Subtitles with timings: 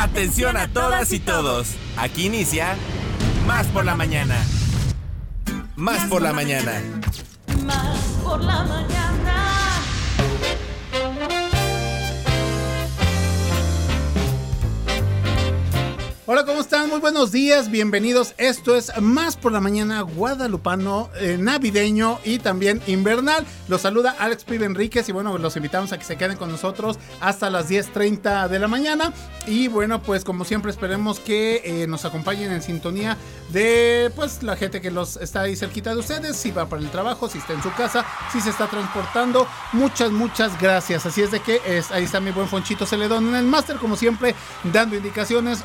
[0.00, 1.74] Atención a todas y todos.
[1.98, 2.74] Aquí inicia
[3.46, 4.34] Más por la mañana.
[5.76, 6.80] Más por la mañana.
[7.66, 9.29] Más por la mañana.
[16.32, 16.88] Hola, ¿cómo están?
[16.88, 18.34] Muy buenos días, bienvenidos.
[18.38, 23.44] Esto es Más por la Mañana Guadalupano, eh, navideño y también invernal.
[23.66, 27.00] Los saluda Alex Pibe Enríquez y bueno, los invitamos a que se queden con nosotros
[27.20, 29.12] hasta las 10.30 de la mañana.
[29.48, 33.16] Y bueno, pues como siempre esperemos que eh, nos acompañen en sintonía
[33.48, 36.90] de pues la gente que los está ahí cerquita de ustedes, si va para el
[36.90, 39.48] trabajo, si está en su casa, si se está transportando.
[39.72, 41.06] Muchas, muchas gracias.
[41.06, 41.60] Así es de que
[41.90, 44.36] ahí está mi buen Fonchito Celedón en el máster, como siempre,
[44.72, 45.64] dando indicaciones.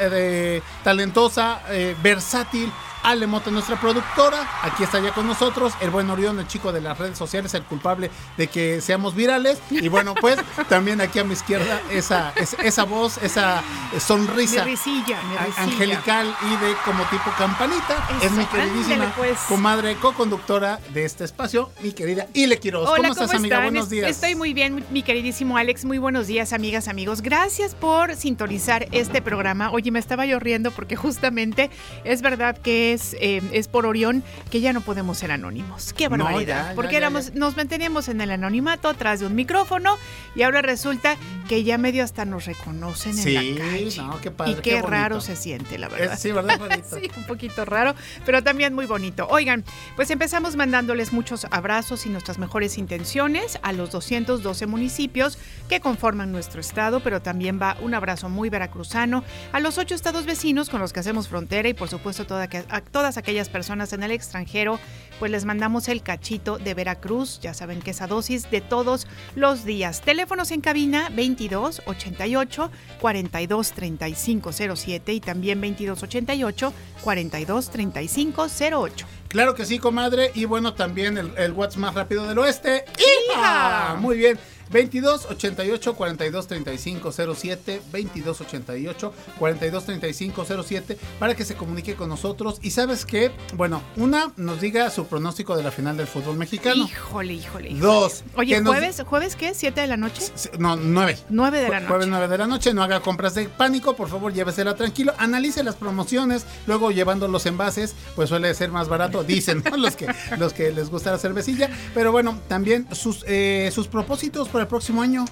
[0.00, 2.72] Eh, talentosa, eh, versátil.
[3.02, 5.72] Ale Mota, nuestra productora, aquí está ya con nosotros.
[5.80, 9.58] El buen Orión, el chico de las redes sociales, el culpable de que seamos virales.
[9.70, 10.38] Y bueno, pues
[10.68, 13.62] también aquí a mi izquierda, esa, es- esa voz, esa
[13.98, 15.62] sonrisa Mi risilla, mi risilla.
[15.62, 18.06] angelical y de como tipo campanita.
[18.18, 19.38] Eso, es mi queridísima pues.
[19.48, 22.88] comadre co-conductora de este espacio, mi querida Ile Quiroz.
[22.88, 23.56] Hola, ¿Cómo estás, amiga?
[23.56, 23.72] están?
[23.72, 24.10] Buenos días.
[24.10, 25.84] Estoy muy bien, mi queridísimo Alex.
[25.84, 27.22] Muy buenos días, amigas, amigos.
[27.22, 29.70] Gracias por sintonizar este programa.
[29.70, 31.70] Oye, me estaba yo riendo porque justamente
[32.04, 35.92] es verdad que es, eh, es por Orión que ya no podemos ser anónimos.
[35.92, 36.70] Qué barbaridad.
[36.70, 37.38] ya, porque ya, éramos, ya.
[37.38, 39.96] nos manteníamos en el anonimato atrás de un micrófono
[40.34, 41.16] y ahora resulta
[41.48, 43.96] que ya medio hasta nos reconocen Sí, en la calle.
[43.96, 46.14] no, qué padre, y qué, raro se siente, la verdad.
[46.14, 47.94] Es- sí, ¿verdad, sí, un poquito raro,
[48.26, 49.26] pero también muy bonito.
[49.30, 49.64] Oigan,
[49.96, 55.38] pues empezamos mandándoles muchos abrazos y nuestras mejores intenciones a los 212 municipios
[55.68, 60.26] que conforman nuestro estado, pero también va un abrazo muy veracruzano a los ocho estados
[60.26, 63.92] vecinos con los que hacemos frontera y por supuesto toda que- a todas aquellas personas
[63.92, 64.78] en el extranjero,
[65.18, 69.64] pues les mandamos el cachito de Veracruz, ya saben que esa dosis de todos los
[69.64, 70.00] días.
[70.00, 72.70] Teléfonos en cabina 22 88
[73.00, 76.72] 42 35 07 y también 22 88
[77.02, 79.06] 42 35 08.
[79.28, 80.30] Claro que sí, comadre.
[80.34, 82.84] Y bueno, también el, el WhatsApp más rápido del oeste.
[82.96, 83.96] ¡Hija!
[84.00, 84.38] Muy bien.
[84.70, 92.08] 22 88 42 35 07 22 88 42 35 07 para que se comunique con
[92.08, 96.36] nosotros y sabes qué bueno una nos diga su pronóstico de la final del fútbol
[96.36, 97.68] mexicano Híjole, híjole.
[97.70, 97.80] híjole.
[97.80, 99.54] dos Oye, nos- jueves, ¿jueves qué?
[99.54, 100.22] ¿Siete de la noche?
[100.58, 101.88] No nueve 9 de la noche.
[101.88, 105.62] Jueves 9 de la noche, no haga compras de pánico, por favor, llévesela tranquilo, analice
[105.62, 109.76] las promociones, luego llevando los envases, pues suele ser más barato, dicen ¿no?
[109.76, 110.06] los, que,
[110.38, 114.66] los que les gusta la cervecilla, pero bueno, también sus, eh, sus propósitos para el
[114.68, 115.24] próximo año.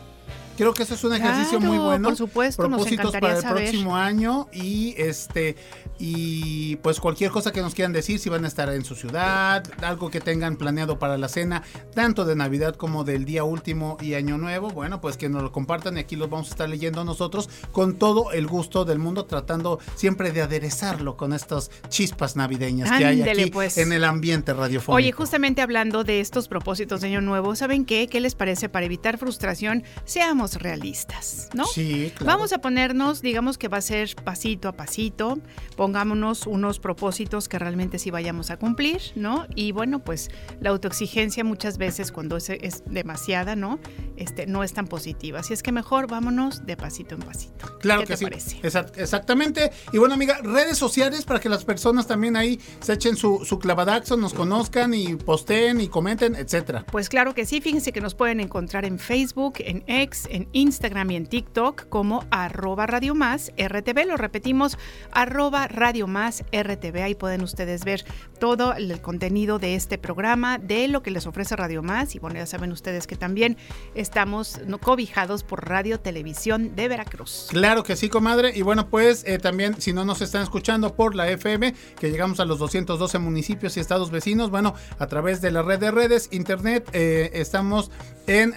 [0.57, 2.09] Creo que eso es un ejercicio muy bueno.
[2.09, 3.63] por supuesto, nos Propósitos encantaría para el saber.
[3.65, 5.57] próximo año y este
[5.99, 9.65] y pues cualquier cosa que nos quieran decir, si van a estar en su ciudad,
[9.83, 11.63] algo que tengan planeado para la cena,
[11.95, 15.53] tanto de Navidad como del día último y Año Nuevo, bueno, pues que nos lo
[15.53, 19.25] compartan y aquí los vamos a estar leyendo nosotros con todo el gusto del mundo,
[19.25, 23.79] tratando siempre de aderezarlo con estas chispas navideñas que hay aquí pues.
[23.79, 24.97] en el ambiente radiofónico.
[24.97, 28.09] Oye, justamente hablando de estos propósitos de Año Nuevo, ¿saben qué?
[28.09, 29.85] ¿Qué les parece para evitar frustración?
[30.05, 31.65] Seamos realistas, ¿no?
[31.67, 32.37] Sí, claro.
[32.39, 35.39] Vamos a ponernos, digamos que va a ser pasito a pasito,
[35.77, 39.47] pongámonos unos propósitos que realmente sí vayamos a cumplir, ¿no?
[39.55, 40.31] Y bueno, pues
[40.61, 43.79] la autoexigencia muchas veces cuando es, es demasiada, ¿no?
[44.17, 45.41] Este, no es tan positiva.
[45.41, 47.79] Así es que mejor vámonos de pasito en pasito.
[47.79, 48.25] Claro ¿Qué que te sí.
[48.25, 48.57] parece?
[48.63, 49.71] Exact- exactamente.
[49.93, 53.59] Y bueno, amiga, redes sociales para que las personas también ahí se echen su, su
[53.59, 56.85] clavadaxo, nos conozcan y posteen y comenten, etcétera.
[56.91, 61.11] Pues claro que sí, fíjense que nos pueden encontrar en Facebook, en X, en Instagram
[61.11, 64.07] y en TikTok como arroba Radio Más RTV.
[64.07, 64.79] Lo repetimos,
[65.13, 67.03] arroba Radio Más RTV.
[67.03, 68.05] Ahí pueden ustedes ver
[68.39, 72.15] todo el contenido de este programa, de lo que les ofrece Radio Más.
[72.15, 73.57] Y bueno, ya saben ustedes que también
[73.95, 77.47] estamos cobijados por Radio Televisión de Veracruz.
[77.51, 78.53] Claro que sí, comadre.
[78.55, 82.41] Y bueno, pues eh, también, si no nos están escuchando por la FM, que llegamos
[82.41, 86.29] a los 212 municipios y estados vecinos, bueno, a través de la red de redes,
[86.33, 87.91] internet, eh, estamos
[88.27, 88.55] en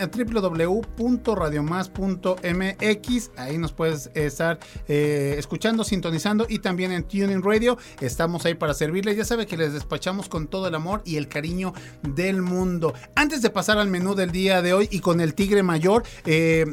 [1.69, 3.31] www.radiomás.mx.
[3.37, 7.77] Ahí nos puedes estar eh, escuchando, sintonizando y también en Tuning Radio.
[8.01, 9.17] Estamos ahí para servirles.
[9.17, 12.93] Ya sabe que les despachamos con todo el amor y el cariño del mundo.
[13.15, 16.65] Antes de pasar al menú del día de hoy y con el tigre mayor, eh,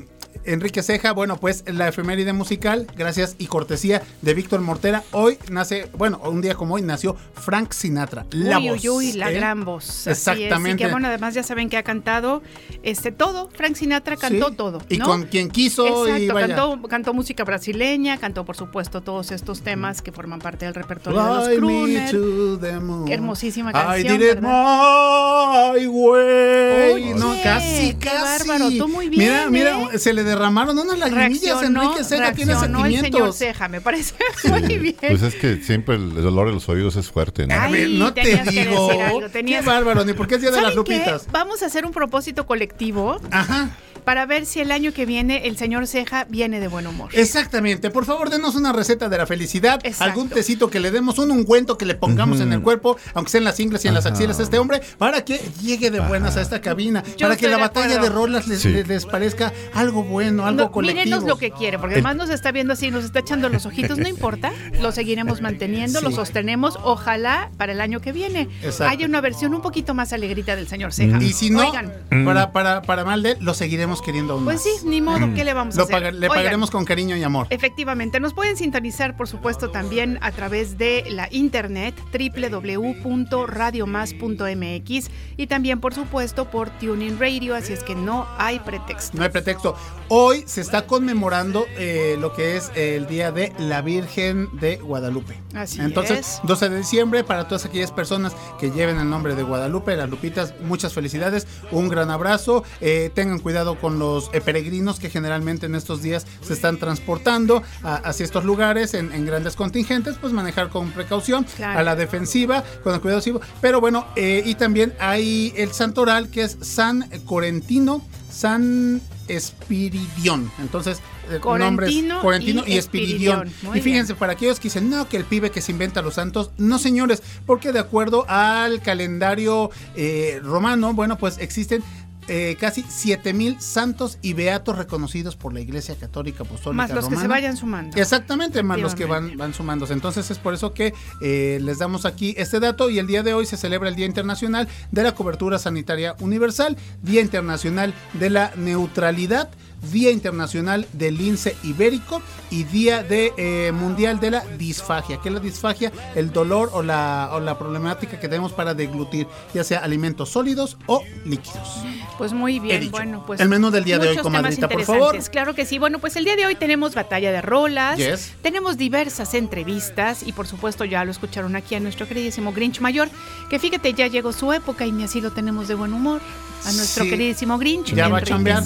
[0.46, 5.02] Enrique Ceja, bueno, pues la efeméride musical, gracias y cortesía de Víctor Mortera.
[5.12, 8.26] Hoy nace, bueno, un día como hoy nació Frank Sinatra.
[8.30, 9.34] La uy, voz, uy, uy, la ¿eh?
[9.34, 10.06] gran voz.
[10.06, 10.82] Exactamente.
[10.82, 12.42] Y que bueno, además ya saben que ha cantado
[12.82, 13.50] este todo.
[13.54, 14.82] Frank Sinatra cantó Sí, todo.
[14.88, 16.46] Y con quien quiso y Exacto, vaya.
[16.56, 21.20] cantó, cantó música brasileña, cantó por supuesto todos estos temas que forman parte del repertorio
[21.20, 22.10] de Fly los me crooner.
[22.10, 23.04] to the moon.
[23.06, 26.92] Qué hermosísima I canción, did it my way.
[26.92, 28.46] Oye, no, casi, qué casi.
[28.48, 29.98] bárbaro, tú muy bien, Mira, mira, ¿eh?
[29.98, 31.62] se le derramaron unas lagrimillas.
[31.62, 33.38] Enrique Ceja tiene reaccionó el señor sentimientos.
[33.38, 34.14] Ceja, me parece
[34.48, 34.96] muy bien.
[35.00, 37.54] Pues es que siempre el dolor de los oídos es fuerte, ¿no?
[37.54, 38.88] Ay, A ver, no te tenías que digo.
[38.88, 40.96] decir algo, Qué bárbaro, ni porque es día de las ¿Saben qué?
[40.98, 41.26] lupitas.
[41.32, 43.70] Vamos a hacer un propósito colectivo Ajá.
[44.06, 47.10] Para ver si el año que viene el señor Ceja viene de buen humor.
[47.12, 47.90] Exactamente.
[47.90, 49.80] Por favor, denos una receta de la felicidad.
[49.82, 50.04] Exacto.
[50.04, 53.38] Algún tecito que le demos, un ungüento que le pongamos en el cuerpo, aunque sea
[53.38, 56.36] en las ingles y en las axilas a este hombre, para que llegue de buenas
[56.36, 57.02] a esta cabina.
[57.20, 58.68] para que la de batalla de rolas les, Sí.
[58.68, 61.04] les- les parezca algo bueno, algo No, colectivo.
[61.04, 63.98] mírenos lo que quiere, porque además nos está viendo así, nos está echando los ojitos,
[63.98, 68.84] no importa, lo seguiremos manteniendo, lo sostenemos, ojalá para el año que viene Exacto.
[68.92, 71.20] haya una versión un poquito más alegrita del señor Ceja.
[71.22, 71.92] Y si no, Oigan,
[72.24, 74.62] para, para, para mal de él, lo seguiremos queriendo aún pues más.
[74.62, 76.14] sí, ni modo, ¿qué le vamos a Lo hacer?
[76.14, 77.46] le Oigan, pagaremos con cariño y amor.
[77.50, 85.80] Efectivamente, nos pueden sintonizar, por supuesto, también a través de la internet www.radiomás.mx y también,
[85.80, 89.16] por supuesto, por Tuning Radio, así es que no hay pretexto.
[89.16, 89.76] No hay pretexto.
[90.08, 95.40] Hoy se está conmemorando eh, lo que es el Día de la Virgen de Guadalupe.
[95.54, 96.40] Así Entonces, es.
[96.44, 100.54] 12 de diciembre, para todas aquellas personas que lleven el nombre de Guadalupe, las Lupitas,
[100.62, 102.64] muchas felicidades, un gran abrazo.
[102.80, 107.62] eh, tengan cuidado con los eh, peregrinos que generalmente en estos días se están transportando
[107.82, 111.78] a- hacia estos lugares en, en grandes contingentes, pues manejar con precaución, Claro.
[111.80, 113.16] a la defensiva, con el cuidado.
[113.60, 120.50] Pero bueno, eh, y también hay el santoral que es San Corentino, San Espiridión.
[120.60, 120.98] Entonces,
[121.30, 123.50] eh, Corentino Corentino y, y Espiridión.
[123.74, 126.50] Y fíjense, para aquellos que dicen, no, que el pibe que se inventa los santos,
[126.58, 131.82] no señores, porque de acuerdo al calendario eh, romano, bueno, pues existen
[132.28, 137.16] eh, casi 7000 santos y beatos reconocidos por la Iglesia Católica Apostólica Más los que
[137.16, 137.96] se vayan sumando.
[137.96, 139.92] Exactamente, más los que van, van sumándose.
[139.92, 143.34] Entonces es por eso que eh, les damos aquí este dato y el día de
[143.34, 148.52] hoy se celebra el Día Internacional de la Cobertura Sanitaria Universal, Día Internacional de la
[148.56, 149.50] Neutralidad,
[149.92, 155.18] Día Internacional del Lince Ibérico y Día de, eh, Mundial de la Disfagia.
[155.22, 155.92] ¿Qué es la disfagia?
[156.14, 160.76] El dolor o la, o la problemática que tenemos para deglutir, ya sea alimentos sólidos
[160.86, 161.82] o líquidos.
[162.18, 165.16] Pues muy bien, bueno, pues El menú del día de hoy, comadrita, por favor.
[165.30, 165.78] Claro que sí.
[165.78, 168.32] Bueno, pues el día de hoy tenemos batalla de rolas, Yes.
[168.42, 173.08] tenemos diversas entrevistas y por supuesto ya lo escucharon aquí a nuestro queridísimo Grinch Mayor,
[173.50, 176.20] que fíjate ya llegó su época y ni así lo tenemos de buen humor.
[176.64, 177.10] A nuestro Sí.
[177.10, 178.64] queridísimo Grinch, Ya va a chambear.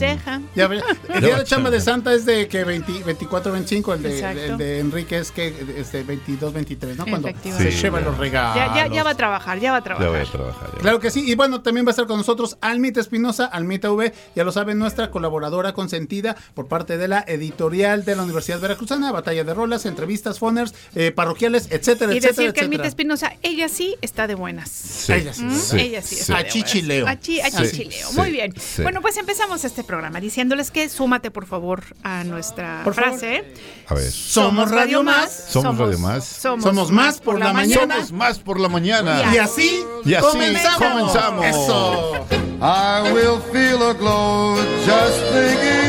[0.54, 0.68] Ya
[1.08, 1.80] el Ya día de chamba de.
[1.80, 6.02] Santa es de que 20 24, 25, el de, el de Enrique es que este
[6.02, 7.06] 22, 23, ¿no?
[7.06, 7.72] Cuando Efectivamente.
[7.72, 8.00] se Sí, ya.
[8.00, 8.56] los regalos.
[8.56, 10.08] Ya, ya, ya va a trabajar, ya va a Ya trabajar.
[10.10, 10.70] voy a trabajar.
[10.74, 10.78] ya.
[10.80, 14.12] Claro que sí, y bueno, también va a estar con nosotros Almita Espinosa, Almita V,
[14.36, 19.12] ya lo saben, nuestra colaboradora consentida por parte de la editorial de la Universidad Veracruzana,
[19.12, 22.86] Batalla de Rolas, entrevistas, foners, eh, parroquiales, etcétera, Y etcétera, decir que Almita.
[22.86, 24.68] Espinosa, ella sí está de buenas.
[24.70, 25.44] Sí, Ella sí.
[25.44, 25.54] ¿Mm?
[25.58, 26.20] sí, Ella sí, sí.
[26.22, 27.06] está de A chichileo.
[27.08, 27.56] A, chi- a Sí.
[27.70, 28.08] chichileo.
[28.10, 28.54] Sí, Muy bien.
[28.58, 28.82] sí.
[28.82, 33.10] Bueno, pues empezamos este programa diciéndoles que súmate por favor a nuestra Por favor.
[33.18, 33.54] frase.
[33.88, 34.10] A ver.
[34.10, 35.30] Somos Radio Más.
[35.48, 36.24] Somos Radio Más.
[36.24, 37.94] Somos más por la mañana.
[37.96, 39.22] Somos más por la mañana.
[39.34, 41.12] Y así, Y así comenzamos.
[41.12, 41.46] comenzamos.
[41.46, 42.26] Eso.
[42.62, 45.79] I will feel a glow just thinking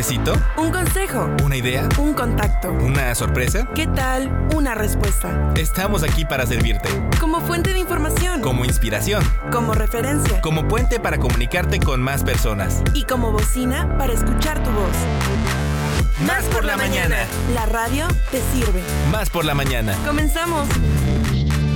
[0.00, 0.32] cafecito?
[0.56, 1.86] Un consejo, ¿Una idea?
[1.98, 2.72] un contacto.
[2.72, 3.68] ¿Una sorpresa?
[3.74, 5.52] ¿Qué tal una respuesta?
[5.56, 6.88] Estamos aquí para servirte.
[7.20, 9.22] Como fuente de información, Como inspiración.
[9.52, 12.82] como referencia Como puente para comunicarte con más personas.
[12.94, 14.96] y como bocina para escuchar tu voz.
[16.26, 17.16] Más por la mañana.
[17.54, 18.82] La radio te sirve.
[19.12, 19.94] Más por la mañana.
[20.06, 20.66] Comenzamos.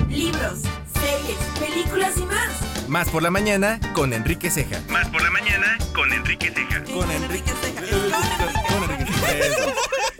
[0.09, 0.61] Libros,
[0.95, 2.89] series, películas y más.
[2.89, 4.79] Más por la mañana con Enrique Ceja.
[4.91, 6.83] Más por la mañana con Enrique Ceja.
[6.93, 8.69] Con Enrique Ceja.
[8.69, 10.14] Con Enrique Ceja.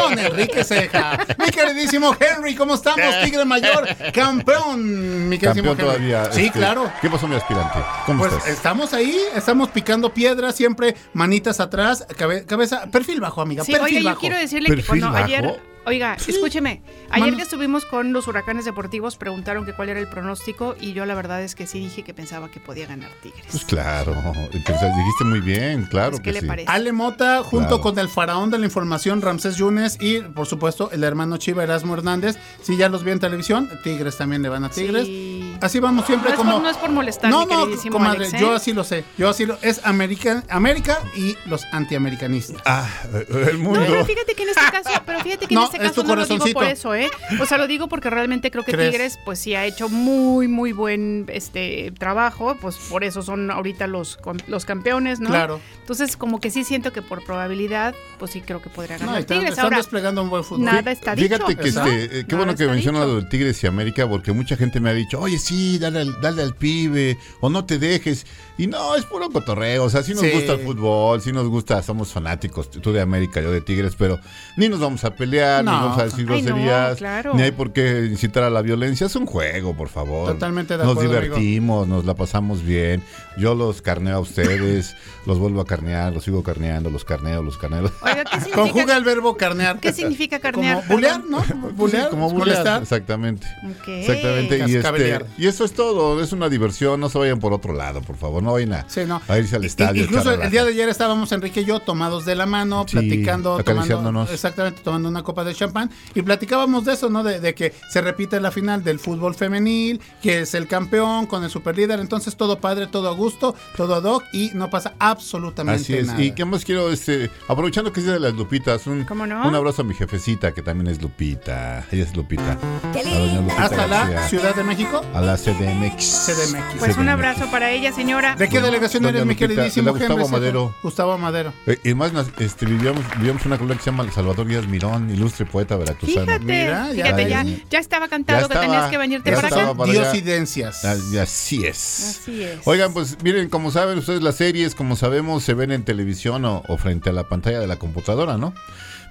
[0.00, 1.18] Con Enrique Ceja.
[1.38, 3.04] Mi queridísimo Henry, ¿cómo estamos?
[3.24, 6.10] Tigre Mayor, campeón, mi queridísimo Campeón Henry.
[6.12, 6.32] todavía.
[6.32, 6.90] Sí, este, claro.
[7.00, 7.78] ¿Qué pasó, mi aspirante?
[8.06, 8.48] ¿Cómo Pues estás?
[8.48, 14.02] estamos ahí, estamos picando piedra, siempre manitas atrás, cabe- cabeza, perfil bajo, amiga, Sí, perfil
[14.02, 14.20] yo bajo.
[14.20, 15.24] quiero decirle que Perfil cuando bajo.
[15.24, 17.36] ayer, oiga, escúcheme, ayer Mano.
[17.36, 21.14] que estuvimos con los huracanes deportivos preguntaron que cuál era el pronóstico y yo la
[21.14, 23.44] verdad es que sí dije que pensaba que podía ganar Tigres.
[23.50, 24.14] Pues claro.
[24.52, 26.46] Entonces, dijiste muy bien, claro Pues, que ¿Qué le sí.
[26.46, 26.70] parece?
[26.70, 27.80] Ale Mota, junto Claro.
[27.80, 31.94] con el faraón de la información, Ramsés Yunes, y por supuesto el hermano Chiva Erasmo
[31.94, 32.36] Hernández.
[32.62, 35.06] Si ya los vi en televisión, Tigres también le van a Tigres.
[35.06, 35.45] Sí.
[35.60, 36.52] Así vamos siempre No es como.
[36.54, 38.38] por- no es por molestar, No, mi no, comadre, Alex, ¿eh?
[38.40, 39.04] yo así lo sé.
[39.18, 39.58] Yo así lo.
[39.62, 42.60] Es American, América y los antiamericanistas.
[42.64, 42.88] Ah,
[43.30, 43.80] el mundo.
[43.80, 46.02] No, pero fíjate que en este caso, pero fíjate que No, en este es caso
[46.02, 46.58] no lo digo corazoncito.
[46.60, 47.10] por eso, ¿eh?
[47.40, 48.90] O sea, lo digo porque realmente creo que ¿Crees?
[48.92, 53.86] Tigres, pues sí ha hecho muy, muy buen este trabajo, pues por eso son ahorita
[53.86, 55.28] los, los campeones, ¿no?
[55.30, 55.60] Claro.
[55.80, 59.18] Entonces, como que sí siento que por probabilidad, pues sí creo que podría ganar No,
[59.18, 59.50] están, Tigres.
[59.52, 60.64] están Ahora, desplegando un buen fútbol.
[60.64, 61.34] nada está dicho.
[61.36, 63.12] Fíjate que este, eh, qué Nada bueno que está menciona dicho.
[63.14, 66.20] lo de Tigres y América, porque mucha gente me ha dicho, oye, sí, dale, al-
[66.20, 68.26] dale al pibe, o no te dejes.
[68.58, 70.30] Y no, es puro cotorreo, o sea, sí nos Sí.
[70.32, 74.18] gusta el fútbol, sí nos gusta, somos fanáticos, tú de América, yo de Tigres, pero
[74.56, 77.34] ni nos vamos a pelear, ni vamos a decir Ay, no, groserías, claro.
[77.34, 80.32] ni hay por qué incitar a la violencia, es un juego, por favor.
[80.32, 83.02] Totalmente de Nos acuerdo, divertimos, nos la pasamos bien,
[83.36, 84.94] yo los carneo a ustedes,
[85.26, 87.90] los vuelvo a carnear, los sigo carneando, los carneo, los carneo.
[88.00, 89.80] Oiga, ¿qué significa, Conjuga el verbo carnear.
[89.80, 90.76] ¿qué significa carnear?
[90.78, 91.22] Como bulear.
[91.28, 91.44] ¿no?
[91.74, 93.46] Bulear, Sí, como bulear, exactamente.
[93.64, 93.88] Ok.
[93.88, 95.26] Exactamente, y, este.
[95.38, 98.42] Y eso es todo, es una diversión, no se vayan por otro lado, por favor,
[98.42, 99.20] no vayan a, Sí, no.
[99.28, 100.04] a irse al estadio.
[100.04, 103.62] Incluso el día de ayer estábamos Enrique y yo tomados de la mano, Sí, platicando,
[103.62, 107.22] tomando, exactamente, tomando una copa de champán y platicábamos de eso, ¿no?
[107.22, 111.44] De, de que se repite la final del fútbol femenil, que es el campeón con
[111.44, 115.82] el superlíder, entonces todo padre, todo a gusto, todo ad hoc y no pasa absolutamente
[115.82, 116.22] Así es, nada.
[116.22, 119.46] y qué más quiero, este, aprovechando que es de las Lupitas, un, ¿Cómo no?
[119.46, 122.52] un abrazo a mi jefecita, que también es Lupita, ella es Lupita.
[122.52, 126.26] A doña Lupita Hasta la Ciudad de México, A la CDMX.
[126.26, 126.78] CDMX.
[126.78, 128.36] Pues un abrazo para ella, señora.
[128.36, 130.30] ¿De qué delegación Doña eres, mi queridísimo Gustavo Henry?
[130.30, 130.74] Madero.
[130.82, 131.52] Gustavo Madero.
[131.66, 135.10] Eh, y más, este, vivíamos, vivíamos en una colonia que se llama Salvador Díaz Mirón,
[135.10, 136.26] ilustre poeta veracruzano.
[136.26, 139.36] Fíjate, Mira, ya fíjate, ya, ya estaba cantado Ya que estaba, tenías que venirte ya
[139.36, 139.74] para acá.
[139.74, 139.92] para.
[139.92, 140.84] Diosidencias.
[141.12, 142.20] Y Así es.
[142.20, 142.60] Así es.
[142.64, 146.62] Oigan, pues miren, como saben ustedes, las series, como sabemos, se ven en televisión o,
[146.68, 148.54] o frente a la pantalla de la computadora, ¿no?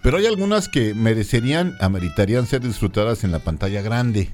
[0.01, 4.31] Pero hay algunas que merecerían, ameritarían ser disfrutadas en la pantalla grande.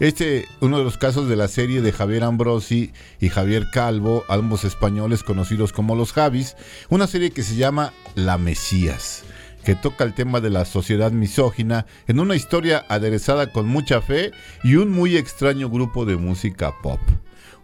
[0.00, 4.64] Este, uno de los casos de la serie de Javier Ambrosi y Javier Calvo, ambos
[4.64, 6.56] españoles conocidos como los Javis,
[6.88, 9.22] una serie que se llama La Mesías,
[9.64, 14.32] que toca el tema de la sociedad misógina en una historia aderezada con mucha fe
[14.64, 17.00] y un muy extraño grupo de música pop.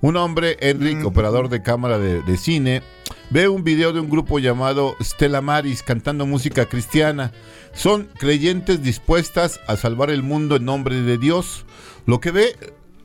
[0.01, 2.83] Un hombre, Enric, operador de cámara de, de cine,
[3.31, 7.33] ve un video de un grupo llamado Stella Maris cantando música cristiana.
[7.73, 11.67] Son creyentes dispuestas a salvar el mundo en nombre de Dios.
[12.09, 12.57] Lo que ve,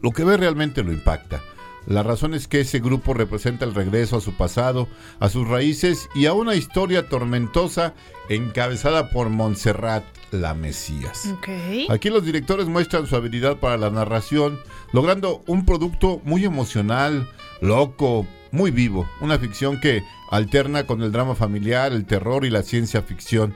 [0.02, 1.44] lo que ve realmente lo impacta.
[1.88, 4.88] La razón es que ese grupo representa el regreso a su pasado,
[5.20, 7.96] a sus raíces y a una historia tormentosa
[8.30, 11.36] encabezada por Montserrat, la Mesías.
[11.90, 14.58] Aquí los directores muestran su habilidad para la narración,
[14.94, 17.30] logrando un producto muy emocional,
[17.60, 22.64] loco, muy vivo, una ficción que alterna con el drama familiar, el terror y la
[22.64, 23.54] ciencia ficción.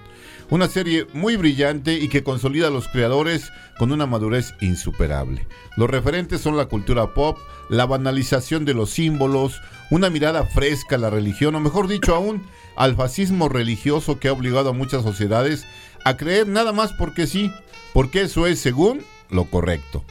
[0.49, 5.45] Una serie muy brillante y que consolida a los creadores con una madurez insuperable.
[5.75, 7.37] Los referentes son la cultura pop,
[7.69, 9.61] la banalización de los símbolos,
[9.91, 12.45] una mirada fresca a la religión, o mejor dicho aún,
[12.77, 15.65] al fascismo religioso que ha obligado a muchas sociedades
[16.05, 17.51] a creer nada más porque sí,
[17.93, 20.05] porque eso es según lo correcto.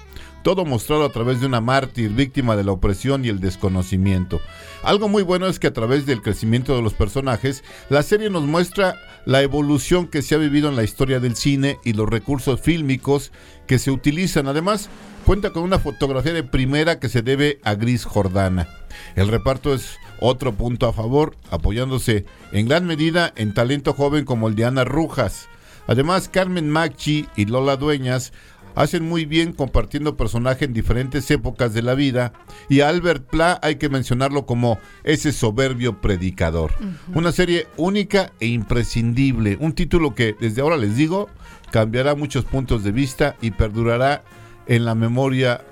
[0.47, 4.41] Todo mostrado a través de una mártir víctima de la opresión y el desconocimiento.
[4.85, 8.45] Algo muy bueno es que a través del crecimiento de los personajes, la serie nos
[8.45, 12.61] muestra la evolución que se ha vivido en la historia del cine y los recursos
[12.61, 13.33] fílmicos
[13.67, 14.47] que se utilizan.
[14.47, 14.89] Además,
[15.25, 18.69] cuenta con una fotografía de primera que se debe a Gris Jordana.
[19.17, 24.47] El reparto es otro punto a favor, apoyándose en gran medida en talento joven como
[24.47, 25.49] el de Ana Rujas.
[25.89, 28.33] Además, Carmen Macchi y Lola Dueñas
[28.77, 32.33] hacen muy bien compartiendo personaje en diferentes épocas de la vida
[32.69, 36.73] y a Albert Pla hay que mencionarlo como ese soberbio predicador.
[37.15, 41.29] Una serie única e imprescindible, un título que desde ahora les digo
[41.73, 44.23] cambiará muchos puntos de vista y perdurará
[44.67, 45.63] en la memoria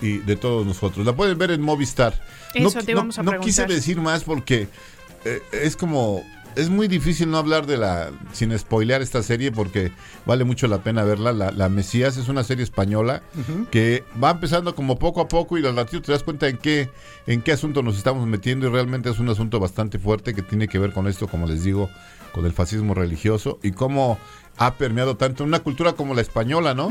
[0.00, 1.04] y de todos nosotros.
[1.04, 2.14] La pueden ver en Movistar.
[2.54, 4.68] Eso no, te no- íbamos a no quise decir más porque
[5.24, 6.22] eh, es como
[6.56, 9.92] es muy difícil no hablar de la sin spoilear esta serie porque
[10.26, 11.32] vale mucho la pena verla.
[11.32, 13.22] La, la Mesías es una serie española
[13.70, 16.90] que va empezando como poco a poco y al ratito te das cuenta en qué
[17.26, 20.68] en qué asunto nos estamos metiendo y realmente es un asunto bastante fuerte que tiene
[20.68, 21.90] que ver con esto, como les digo,
[22.32, 24.18] con el fascismo religioso y cómo
[24.56, 26.88] ha permeado tanto en una cultura como la española, ¿no?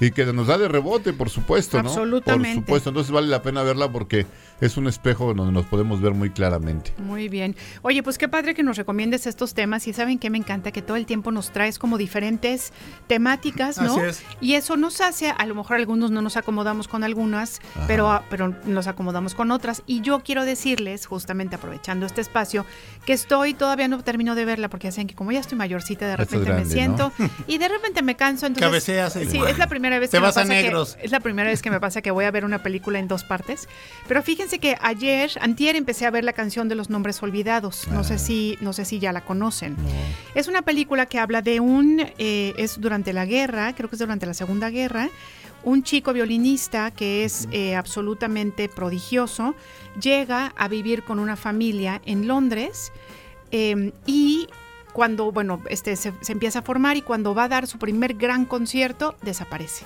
[0.00, 1.88] Y que nos da de rebote, por supuesto, ¿no?
[1.88, 2.56] Absolutamente.
[2.56, 4.26] Por supuesto, entonces vale la pena verla porque
[4.60, 6.92] es un espejo donde nos podemos ver muy claramente.
[6.98, 7.54] Muy bien.
[7.82, 10.80] Oye, pues qué padre que nos recomiendes estos temas y saben que me encanta que
[10.80, 12.72] todo el tiempo nos traes como diferentes
[13.08, 13.96] temáticas, ¿no?
[13.96, 14.24] Así es.
[14.40, 18.24] Y eso nos hace, a lo mejor algunos no nos acomodamos con algunas, pero, ah,
[18.30, 19.82] pero nos acomodamos con otras.
[19.86, 22.64] Y yo quiero decirles, justamente aprovechando este espacio,
[23.04, 26.06] que estoy, todavía no termino de verla porque ya saben que como ya estoy mayorcita,
[26.06, 27.01] de repente me grande, siento
[27.46, 28.46] y de repente me canso.
[28.46, 30.96] Entonces, Cabeceas Sí, es la primera vez Te que me vas a pasa que- negros.
[31.02, 33.24] es la primera vez que me pasa que voy a ver una película en dos
[33.24, 33.68] partes.
[34.08, 37.88] Pero fíjense que ayer, antier, empecé a ver la canción de los nombres olvidados.
[37.88, 38.04] No Ah.
[38.04, 39.76] sé si, no sé si ya la conocen.
[40.34, 44.00] Es una película que habla de un, eh, es durante la guerra, creo que es
[44.00, 45.08] durante la Segunda Guerra,
[45.64, 49.54] un chico violinista que es eh, absolutamente prodigioso,
[50.00, 52.90] llega a vivir con una familia en Londres
[53.52, 54.48] eh, y
[54.92, 58.14] cuando, bueno, este, se, se empieza a formar y cuando va a dar su primer
[58.14, 59.84] gran concierto, desaparece.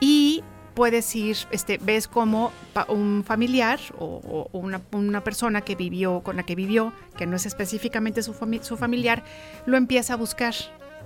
[0.00, 0.42] Y
[0.74, 2.52] puedes ir, este, ves como
[2.88, 7.36] un familiar o, o una, una persona que vivió, con la que vivió, que no
[7.36, 9.22] es específicamente su, fami- su familiar,
[9.66, 10.54] lo empieza a buscar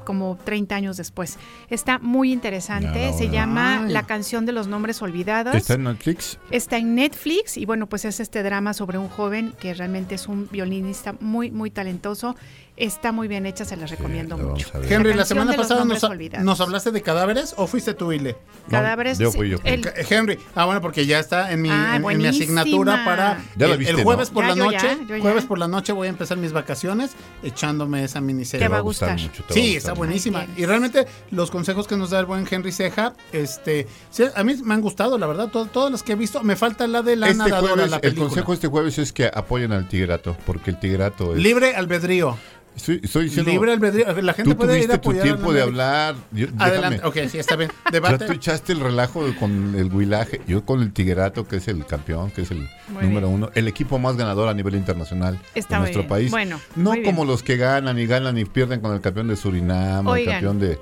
[0.04, 1.38] como 30 años después.
[1.70, 3.86] Está muy interesante, se llama.
[3.88, 5.54] La canción de los nombres olvidados.
[5.54, 6.38] ¿Está en Netflix?
[6.50, 10.28] Está en Netflix y bueno, pues es este drama sobre un joven que realmente es
[10.28, 12.36] un violinista muy, muy talentoso.
[12.76, 14.68] Está muy bien hecha, se las recomiendo mucho.
[14.88, 18.36] Henry, la, semana pasada nos, hablaste de cadáveres o fuiste tú, Ile?
[18.68, 19.16] Cadáveres.
[19.18, 19.58] yo fui yo.
[19.62, 22.62] el- Henry, ah bueno, porque ya está en mi, Ah, en- en, mi buenísima.
[22.62, 24.02] asignatura para Ya la el- viste, el ¿no?
[24.02, 24.98] jueves por Ya, la noche.
[25.08, 25.20] ya.
[25.20, 27.12] Jueves por la noche voy a empezar mis vacaciones
[27.44, 28.66] echándome esa miniserie.
[28.66, 29.10] Te va a gustar.
[29.10, 29.98] va a Sí, gustar está mucho.
[29.98, 30.38] buenísima.
[30.40, 30.62] Ahí tienes.
[30.62, 34.56] Y realmente los consejos que nos da el buen Henry Ceja, este, sí, a mí
[34.64, 36.42] me han gustado, la verdad, to- todas las que he visto.
[36.42, 39.30] Me falta la de la Este nadadora, jueves, la el consejo este jueves es que
[39.32, 41.40] apoyen al tigrato, porque el tigrato es...
[41.40, 42.36] Libre albedrío.
[42.76, 43.50] Estoy, estoy diciendo...
[43.52, 44.06] Libre albedrío.
[44.22, 46.16] La gente Tú puede ir a tuviste tu tiempo de hablar.
[46.32, 46.96] Yo- Adelante.
[46.96, 47.08] déjame.
[47.24, 47.70] Ok, sí, está bien.
[47.84, 48.26] Ya Debate.
[48.26, 52.30] tú echaste el relajo con el Huilaje, yo con el Tigrato, que es el campeón,
[52.32, 53.34] que es el Muy número bien.
[53.42, 56.08] uno, el equipo más ganador a nivel internacional Está de nuestro bien.
[56.08, 56.30] país.
[56.32, 57.04] Bueno, no bien.
[57.04, 60.34] como los que ganan y ganan y pierden con el campeón de Surinam, el Oigan.
[60.34, 60.78] campeón de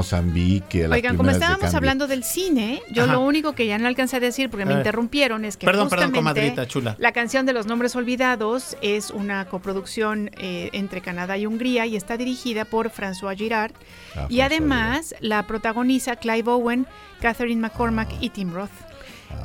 [0.00, 0.86] Mozambique.
[0.88, 3.12] Oigan, como de estábamos hablando del cine, yo Ajá.
[3.14, 4.80] lo único que ya no alcancé a decir porque A me ver.
[4.80, 6.96] interrumpieron es que Perdón, perdón, justamente comadrita chula.
[6.98, 11.96] la canción de los nombres olvidados es una coproducción eh, entre Canadá y Hungría y
[11.96, 13.72] está dirigida por François Girard
[14.14, 16.86] Ah, y François además la protagoniza Clive Owen,
[17.20, 18.70] Catherine McCormack y Tim Roth.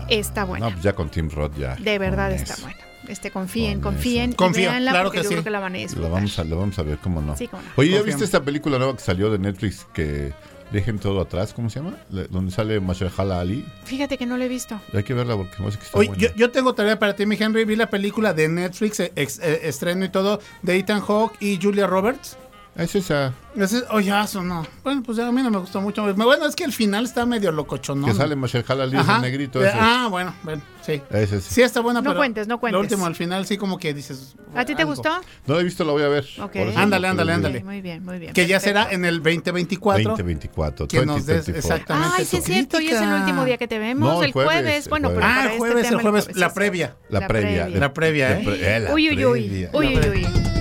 [0.09, 0.65] está buena.
[0.67, 1.75] No, pues ya con Tim Roth ya.
[1.75, 2.63] de verdad está eso.
[2.63, 2.77] buena.
[3.07, 5.33] Este, confíen, Con confíen, Confío, véanla claro porque que yo sí.
[5.35, 5.79] creo que la van a
[6.11, 7.35] vamos, a, lo vamos a ver, cómo no.
[7.35, 7.69] Sí, cómo no.
[7.75, 8.05] Oye, ¿ya Confiamos.
[8.05, 10.31] viste esta película nueva que salió de Netflix que
[10.71, 11.53] dejen todo atrás?
[11.53, 11.97] ¿Cómo se llama?
[12.29, 13.65] Donde sale Mahershala Ali.
[13.83, 14.79] Fíjate que no lo he visto.
[14.93, 16.23] Hay que verla porque me parece que está Oye, buena.
[16.23, 17.65] yo, yo tengo tarea para ti, mi Henry.
[17.65, 21.59] Vi la película de Netflix, eh, ex- eh, estreno y todo, de Ethan Hawke y
[21.61, 22.37] Julia Roberts.
[22.73, 23.33] Es esa.
[23.53, 24.65] Ese, oye, eso no.
[24.81, 26.13] Bueno, pues a mí no me gustó mucho.
[26.15, 28.07] Bueno, es que el final está medio locochón, ¿no?
[28.07, 29.77] Que sale Mahershala Ali, es el negrito Eh, ese.
[29.77, 31.01] Ah, bueno, bueno, sí.
[31.09, 31.55] Ese sí.
[31.55, 32.75] Sí está buena, No pero cuentes, no cuentes.
[32.75, 34.35] Lo último, al final, sí como que dices...
[34.55, 34.93] ¿A ti te algo.
[34.95, 35.09] gustó?
[35.47, 36.25] No la he visto, la voy a ver.
[36.39, 36.51] Ok.
[36.53, 37.57] Por eso Ándale, ándale, ándale.
[37.59, 38.31] Sí, muy bien, muy bien.
[38.31, 38.79] Que ya perfecto.
[38.83, 40.03] será en el 2024.
[40.11, 40.87] 2024.
[40.87, 41.57] Que nos des 2024.
[41.75, 44.27] exactamente Ay, sí es cierto, hoy es el último día que te vemos, No, el
[44.27, 44.85] el jueves.
[44.85, 45.25] el bueno, jueves.
[45.25, 46.95] pero Ah, para el este jueves, el tema jueves, la previa.
[47.09, 47.67] La, previa.
[47.67, 48.79] La previa, ¿eh?
[48.79, 49.41] la Uy, uy, uy.
[49.49, 49.69] previa.
[49.73, 50.60] Uy, uy, uy.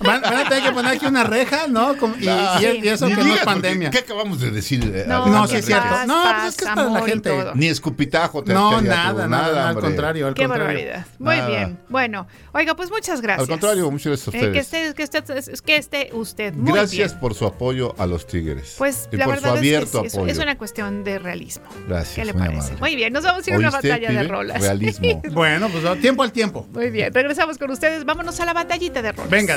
[0.00, 1.96] Van, van a tener que poner aquí una reja, ¿no?
[1.96, 3.90] Como- y, y- y eso ni que no es pandemia.
[3.90, 4.82] ¿Qué acabamos de decir?
[4.94, 5.88] eh, No, sí es cierto.
[5.88, 7.44] Paz, No, pues es que es para la gente.
[7.54, 10.66] Ni escupitajo te No, nada, nada, nada, al contrario, al Qué contrario.
[10.66, 11.06] barbaridad.
[11.18, 11.48] Muy Nada.
[11.48, 11.78] bien.
[11.88, 13.42] Bueno, oiga, pues muchas gracias.
[13.42, 14.52] Al contrario, muchas gracias a Eh, ustedes.
[14.52, 17.20] que, esté, que, esté, es- que esté usted muy Gracias bien.
[17.20, 18.74] por su apoyo a los Tigres.
[18.78, 20.32] Pues y la por verdad su es que abierto sí, es, apoyo.
[20.32, 21.64] es una cuestión de realismo.
[21.88, 22.76] Gracias, ¿Qué le muy parece?
[22.76, 24.60] Muy bien, nos vamos a ir a una ¿Oíste, batalla de rolas.
[24.60, 25.22] Realismo.
[25.30, 26.66] Bueno, pues tiempo al tiempo.
[26.72, 28.04] Muy bien, regresamos con ustedes.
[28.04, 29.30] Vámonos a la batallita de rolas.
[29.30, 29.56] Venga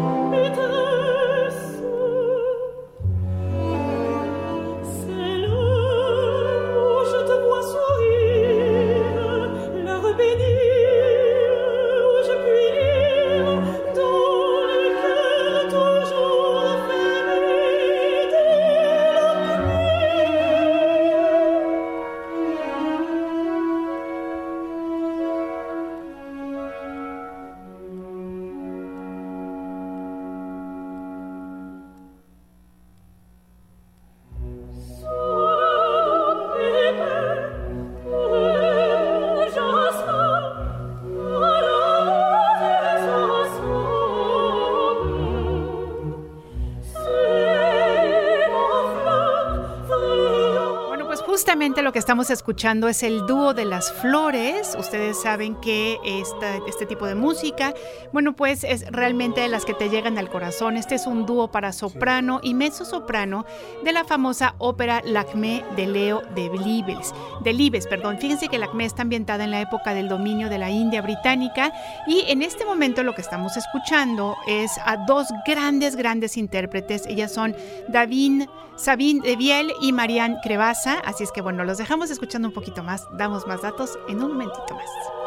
[52.11, 54.75] estamos escuchando es el dúo de las flores.
[54.77, 57.73] Ustedes saben que esta- este tipo de música,
[58.11, 60.75] bueno, pues es realmente de las que te llegan al corazón.
[60.75, 63.45] Este es un dúo para soprano y mezzo soprano
[63.85, 67.13] de la famosa ópera Lacmé de Leo de Libes.
[67.45, 68.17] De Libes, perdón.
[68.19, 71.71] Fíjense que Lacmé está ambientada en la época del dominio de la India británica
[72.07, 77.05] y en este momento lo que estamos escuchando es a dos grandes, grandes intérpretes.
[77.07, 77.55] Ellas son
[77.87, 80.99] David, Sabine de Biel y Marianne Crevasa.
[81.05, 83.07] Así es que bueno, los dejamos escuchando un poquito más.
[83.17, 85.20] Damos más datos en un momentito más.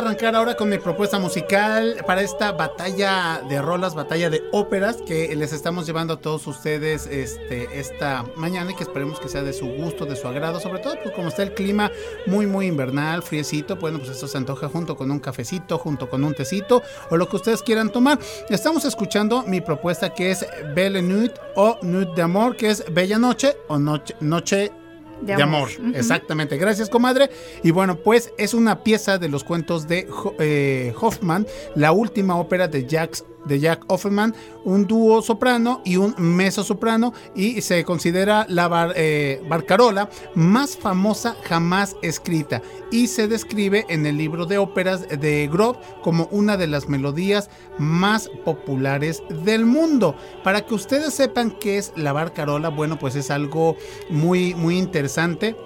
[0.00, 5.34] Arrancar ahora con mi propuesta musical para esta batalla de rolas, batalla de óperas que
[5.36, 9.52] les estamos llevando a todos ustedes este, esta mañana y que esperemos que sea de
[9.52, 11.92] su gusto, de su agrado, sobre todo pues como está el clima
[12.26, 16.24] muy muy invernal, friecito, bueno pues esto se antoja junto con un cafecito, junto con
[16.24, 18.18] un tecito o lo que ustedes quieran tomar.
[18.48, 23.18] Estamos escuchando mi propuesta que es Belle Nuit o Nuit de Amor, que es Bella
[23.18, 24.72] Noche o Noche, noche
[25.20, 25.68] De de, amor.
[25.78, 25.96] amor.
[25.96, 26.56] Exactamente.
[26.56, 27.30] Gracias, comadre.
[27.62, 32.68] Y bueno, pues es una pieza de los cuentos de eh, Hoffman, la última ópera
[32.68, 38.46] de Jack, de Jack Offerman, un dúo soprano y un mezzo soprano, y se considera
[38.48, 42.62] la eh, barcarola más famosa jamás escrita.
[42.90, 47.50] Y se describe en el libro de óperas de Grob como una de las melodías
[47.78, 50.16] más populares del mundo.
[50.44, 53.76] Para que ustedes sepan qué es la barcarola, bueno, pues es algo
[54.08, 55.56] muy, muy interesante.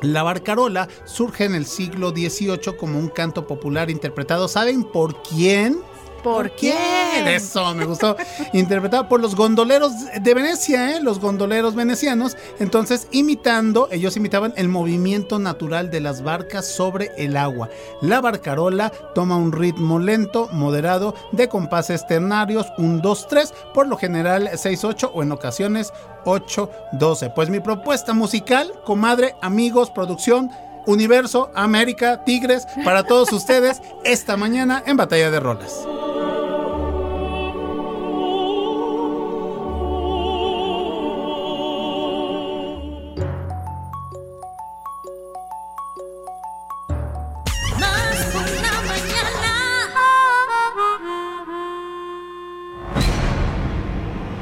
[0.00, 5.80] La barcarola surge en el siglo XVIII como un canto popular interpretado, ¿saben por quién?
[6.22, 7.28] ¿Por quién?
[7.28, 8.16] Eso, me gustó.
[8.52, 11.00] Interpretado por los gondoleros de Venecia, ¿eh?
[11.00, 12.36] los gondoleros venecianos.
[12.58, 17.68] Entonces, imitando, ellos imitaban el movimiento natural de las barcas sobre el agua.
[18.00, 24.50] La barcarola toma un ritmo lento, moderado, de compases ternarios, un 2-3, por lo general
[24.52, 25.92] 6-8 o en ocasiones
[26.24, 27.32] 8-12.
[27.34, 30.50] Pues mi propuesta musical, comadre, amigos, producción.
[30.88, 35.86] Universo, América, Tigres, para todos ustedes esta mañana en Batalla de Rolas.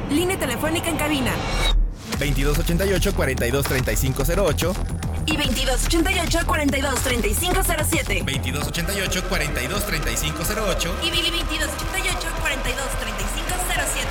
[0.09, 1.33] Línea telefónica en cabina
[2.19, 4.73] 2288 423508
[5.27, 14.07] y 2288 423507 2288 423508 y Billy 2288 423507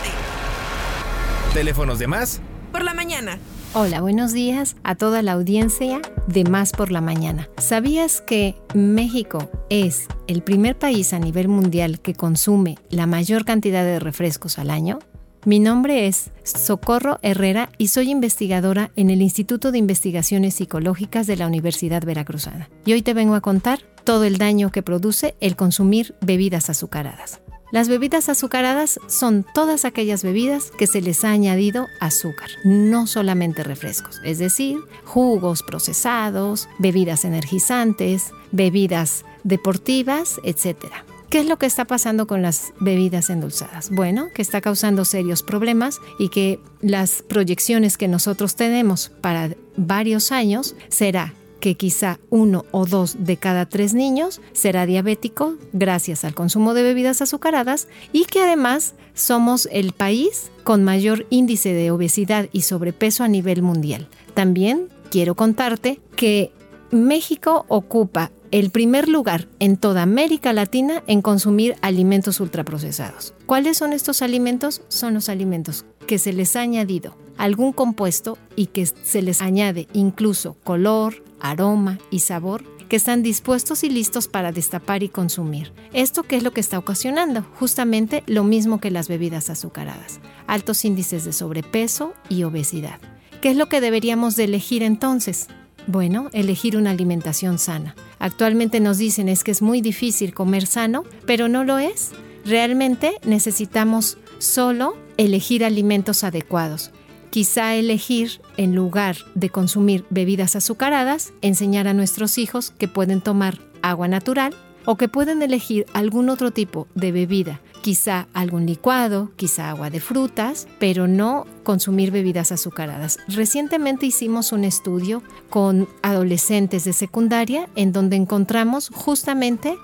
[1.54, 2.42] Teléfonos de más
[2.72, 3.40] por la mañana.
[3.74, 7.50] Hola, buenos días a toda la audiencia de Más por la Mañana.
[7.58, 13.86] ¿Sabías que México es el primer país a nivel mundial que consume la mayor cantidad
[13.86, 15.00] de refrescos al año?
[15.46, 21.38] Mi nombre es Socorro Herrera y soy investigadora en el Instituto de Investigaciones Psicológicas de
[21.38, 22.68] la Universidad Veracruzana.
[22.84, 27.42] Y hoy te vengo a contar todo el daño que produce el consumir bebidas azucaradas.
[27.72, 33.64] Las bebidas azucaradas son todas aquellas bebidas que se les ha añadido azúcar, no solamente
[33.64, 40.88] refrescos, es decir, jugos procesados, bebidas energizantes, bebidas deportivas, etc.
[41.30, 43.90] ¿Qué es lo que está pasando con las bebidas endulzadas?
[43.90, 50.32] Bueno, que está causando serios problemas y que las proyecciones que nosotros tenemos para varios
[50.32, 56.36] años será que quizá uno o dos de cada tres niños será diabético gracias al
[56.36, 62.50] consumo de bebidas azucaradas y que además somos el país con mayor índice de obesidad
[62.52, 64.08] y sobrepeso a nivel mundial.
[64.36, 66.52] También quiero contarte que
[66.92, 73.34] México ocupa el primer lugar en toda América Latina en consumir alimentos ultraprocesados.
[73.46, 74.82] ¿Cuáles son estos alimentos?
[74.88, 79.90] Son los alimentos que se les ha añadido algún compuesto y que se les añade
[79.92, 85.74] incluso color, aroma y sabor que están dispuestos y listos para destapar y consumir.
[85.92, 87.46] ¿Esto qué es lo que está ocasionando?
[87.60, 93.02] Justamente lo mismo que las bebidas azucaradas, altos índices de sobrepeso y obesidad.
[93.42, 95.48] ¿Qué es lo que deberíamos de elegir entonces?
[95.88, 97.96] Bueno, elegir una alimentación sana.
[98.20, 102.12] Actualmente nos dicen es que es muy difícil comer sano, pero no lo es.
[102.46, 106.92] Realmente necesitamos solo elegir alimentos adecuados.
[107.30, 113.60] Quizá elegir, en lugar de consumir bebidas azucaradas, enseñar a nuestros hijos que pueden tomar
[113.82, 119.70] agua natural o que pueden elegir algún otro tipo de bebida, quizá algún licuado, quizá
[119.70, 123.18] agua de frutas, pero no consumir bebidas azucaradas.
[123.28, 129.76] Recientemente hicimos un estudio con adolescentes de secundaria en donde encontramos justamente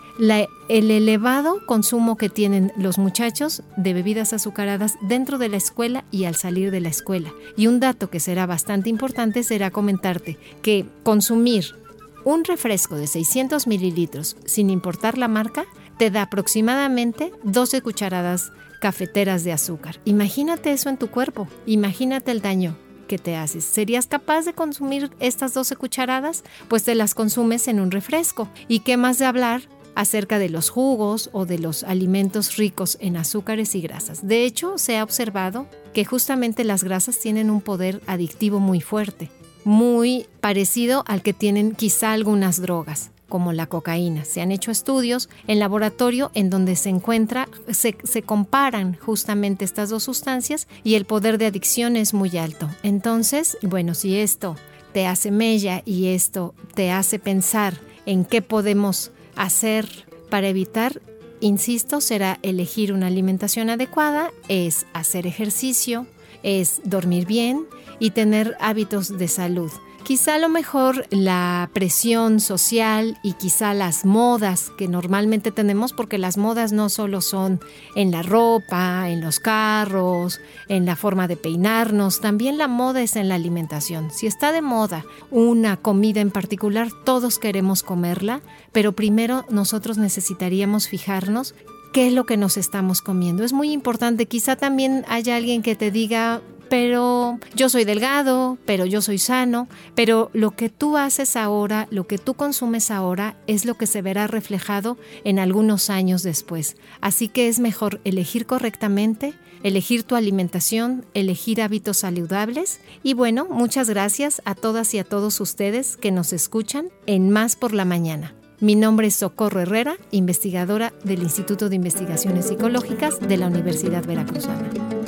[0.70, 6.26] el elevado consumo que tienen los muchachos de bebidas azucaradas dentro de la escuela y
[6.26, 7.32] al salir de la escuela.
[7.58, 11.76] Y un dato que será bastante importante será comentarte que consumir
[12.24, 15.66] un refresco de 600 mililitros, sin importar la marca,
[15.98, 20.02] te da aproximadamente 12 cucharadas cafeteras de azúcar.
[20.06, 23.66] Imagínate eso en tu cuerpo, imagínate el daño que te haces.
[23.66, 26.44] ¿Serías capaz de consumir estas 12 cucharadas?
[26.68, 28.48] Pues te las consumes en un refresco.
[28.68, 29.62] ¿Y qué más de hablar?
[29.94, 34.26] acerca de los jugos o de los alimentos ricos en azúcares y grasas.
[34.26, 39.30] De hecho, se ha observado que justamente las grasas tienen un poder adictivo muy fuerte
[39.64, 44.26] muy parecido al que tienen quizá algunas drogas como la cocaína.
[44.26, 49.90] Se han hecho estudios en laboratorio en donde se encuentra, se, se, comparan justamente estas
[49.90, 52.70] dos sustancias y el poder de adicción es muy alto.
[52.84, 54.58] Entonces, bueno, si esto
[54.92, 59.88] te hace mella y esto te hace pensar en qué podemos hacer
[60.30, 61.02] para evitar,
[61.40, 66.06] insisto, será elegir una alimentación adecuada, es hacer ejercicio,
[66.44, 67.66] es dormir bien
[68.02, 69.72] y tener hábitos de salud.
[70.04, 76.18] Quizá a lo mejor la presión social y quizá las modas que normalmente tenemos, porque
[76.18, 77.62] las modas no solo son
[77.96, 83.16] en la ropa, en los carros, en la forma de peinarnos, también la moda es
[83.16, 84.10] en la alimentación.
[84.10, 90.88] Si está de moda una comida en particular, todos queremos comerla, pero primero nosotros necesitaríamos
[90.88, 91.54] fijarnos
[91.94, 93.44] qué es lo que nos estamos comiendo.
[93.44, 98.86] Es muy importante, quizá también haya alguien que te diga, pero yo soy delgado, pero
[98.86, 103.66] yo soy sano, pero lo que tú haces ahora, lo que tú consumes ahora, es
[103.66, 106.78] lo que se verá reflejado en algunos años después.
[107.02, 112.80] Así que es mejor elegir correctamente, elegir tu alimentación, elegir hábitos saludables.
[113.04, 117.58] Y bueno, muchas gracias a todas y a todos ustedes que nos escuchan en Más
[117.58, 118.34] por la Mañana.
[118.62, 125.01] Mi nombre es Socorro Herrera, investigadora del Instituto de Investigaciones Psicológicas de la Universidad Veracruzana.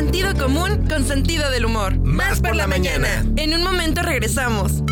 [0.00, 1.98] Sentido común con sentido del humor.
[1.98, 3.22] Más por la mañana.
[3.36, 4.82] En un momento regresamos.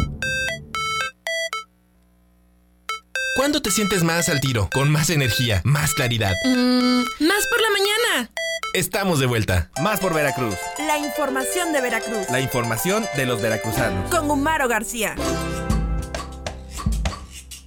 [3.34, 4.68] ¿Cuándo te sientes más al tiro?
[4.70, 6.34] Con más energía, más claridad.
[6.44, 8.30] Mm, más por la mañana.
[8.74, 9.70] Estamos de vuelta.
[9.80, 10.56] Más por Veracruz.
[10.86, 12.28] La información de Veracruz.
[12.30, 14.10] La información de los veracruzanos.
[14.10, 15.14] Con Humaro García.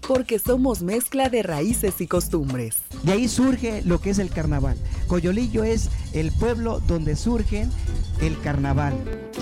[0.07, 2.75] Porque somos mezcla de raíces y costumbres.
[3.01, 4.77] De ahí surge lo que es el carnaval.
[5.11, 7.67] Coyolillo es el pueblo donde surge
[8.21, 8.93] el carnaval.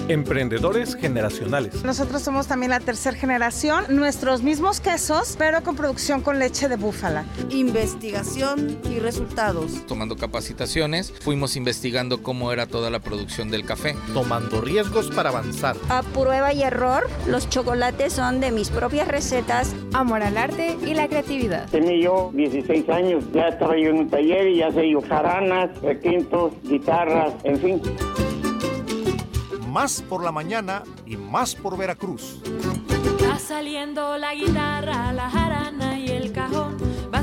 [0.07, 1.83] Emprendedores generacionales.
[1.83, 6.75] Nosotros somos también la tercera generación, nuestros mismos quesos, pero con producción con leche de
[6.75, 7.25] búfala.
[7.51, 9.85] Investigación y resultados.
[9.85, 13.95] Tomando capacitaciones, fuimos investigando cómo era toda la producción del café.
[14.13, 15.75] Tomando riesgos para avanzar.
[15.89, 19.75] A prueba y error, los chocolates son de mis propias recetas.
[19.93, 21.69] Amor al arte y la creatividad.
[21.69, 25.01] Tenía yo 16 años, ya estaba yo en un taller y ya sé yo
[25.59, 27.81] jaranas, requintos, guitarras, en fin.
[29.67, 32.41] Más por la mañana y más por Veracruz.
[33.29, 36.77] Va saliendo la guitarra, la jarana y el cajón.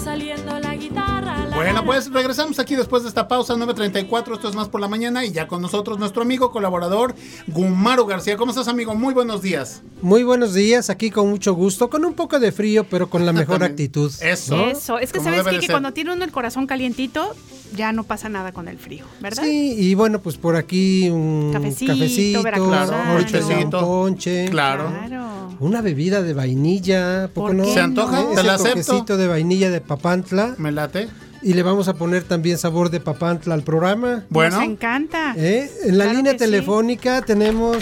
[0.07, 4.35] Saliendo la guitarra, la Bueno, pues regresamos aquí después de esta pausa 9.34.
[4.35, 7.17] Esto es más por la mañana y ya con nosotros nuestro amigo colaborador
[7.49, 8.37] Gumaro García.
[8.37, 8.95] ¿Cómo estás, amigo?
[8.95, 9.83] Muy buenos días.
[10.03, 13.33] Muy buenos días, aquí con mucho gusto, con un poco de frío, pero con la
[13.33, 14.13] mejor actitud.
[14.21, 14.57] Eso.
[14.57, 14.67] ¿no?
[14.67, 17.35] Eso, es que Como sabes que cuando tiene uno el corazón calientito,
[17.75, 19.43] ya no pasa nada con el frío, ¿verdad?
[19.43, 23.79] Sí, y bueno, pues por aquí un Cafecito, cafecito, Ponchecito.
[23.81, 24.49] un ponche.
[24.51, 24.89] Claro.
[24.89, 25.46] Claro.
[25.61, 27.29] Una bebida de vainilla.
[27.33, 27.65] ¿poco ¿Por no?
[27.65, 28.23] ¿Se antoja?
[28.23, 29.17] Eh, Te la acepto.
[29.17, 30.55] de vainilla de papantla.
[30.59, 31.09] Me late.
[31.43, 34.25] Y le vamos a poner también sabor de papantla al programa.
[34.31, 34.57] Bueno.
[34.57, 35.35] Nos encanta.
[35.37, 35.71] ¿Eh?
[35.85, 36.39] En la Claro línea sí.
[36.39, 37.77] telefónica tenemos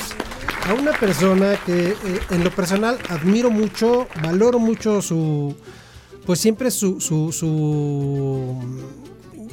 [0.68, 1.96] a una persona que eh,
[2.30, 5.54] en lo personal admiro mucho, valoro mucho su,
[6.26, 8.58] pues siempre su, su, su-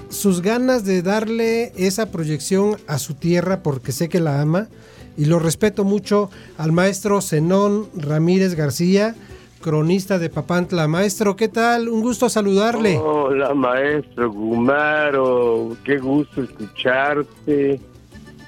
[0.09, 4.67] sus ganas de darle esa proyección a su tierra porque sé que la ama
[5.17, 9.15] y lo respeto mucho al maestro Zenón Ramírez García,
[9.61, 10.87] cronista de Papantla.
[10.87, 11.89] Maestro, ¿qué tal?
[11.89, 12.97] Un gusto saludarle.
[12.97, 15.75] Hola, maestro Gumaro.
[15.83, 17.79] Qué gusto escucharte.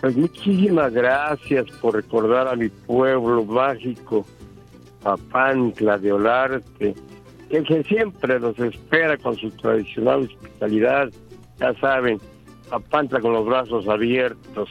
[0.01, 4.25] Pues muchísimas gracias por recordar a mi pueblo mágico,
[5.01, 6.93] Papantla de Olarte,
[7.49, 11.09] que, que siempre nos espera con su tradicional hospitalidad.
[11.59, 12.19] Ya saben,
[12.69, 14.69] Papantla con los brazos abiertos.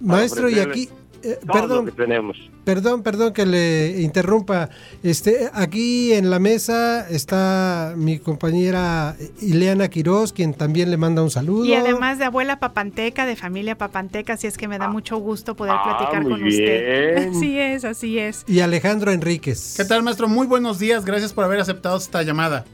[0.00, 0.88] Maestro, y aquí,
[1.22, 2.36] eh, todo perdón, lo que tenemos.
[2.64, 4.68] Perdón, perdón que le interrumpa.
[5.02, 11.30] Este, aquí en la mesa está mi compañera Ileana Quiroz, quien también le manda un
[11.30, 11.64] saludo.
[11.64, 15.54] Y además de abuela papanteca, de familia papanteca, así es que me da mucho gusto
[15.56, 17.28] poder Ah, platicar muy con usted.
[17.28, 18.44] Así es, así es.
[18.46, 19.74] Y Alejandro Enríquez.
[19.76, 20.28] ¿Qué tal, maestro?
[20.28, 21.04] Muy buenos días.
[21.04, 22.64] Gracias por haber aceptado esta llamada.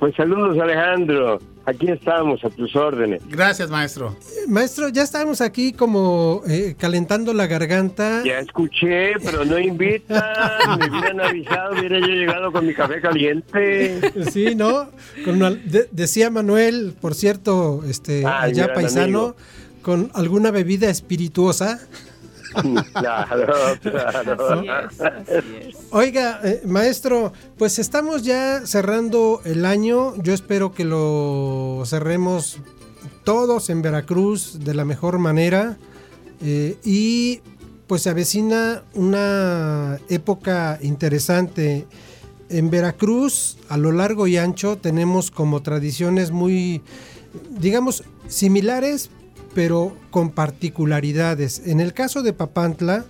[0.00, 1.38] Pues saludos, Alejandro.
[1.66, 3.20] Aquí estamos, a tus órdenes.
[3.28, 4.16] Gracias, maestro.
[4.48, 8.22] Maestro, ya estamos aquí como eh, calentando la garganta.
[8.24, 10.24] Ya escuché, pero no invitan.
[10.80, 14.00] Me hubieran avisado, hubiera yo llegado con mi café caliente.
[14.32, 14.88] Sí, ¿no?
[15.24, 19.36] Con de- decía Manuel, por cierto, este, Ay, allá paisano, amigo.
[19.82, 21.78] con alguna bebida espirituosa.
[22.92, 24.88] Claro, claro.
[25.90, 30.14] Oiga, eh, maestro, pues estamos ya cerrando el año.
[30.22, 32.58] Yo espero que lo cerremos
[33.24, 35.78] todos en Veracruz de la mejor manera.
[36.42, 37.40] Eh, y
[37.86, 41.86] pues se avecina una época interesante.
[42.48, 46.82] En Veracruz, a lo largo y ancho, tenemos como tradiciones muy,
[47.50, 49.10] digamos, similares,
[49.54, 51.62] pero con particularidades.
[51.66, 53.04] En el caso de Papantla,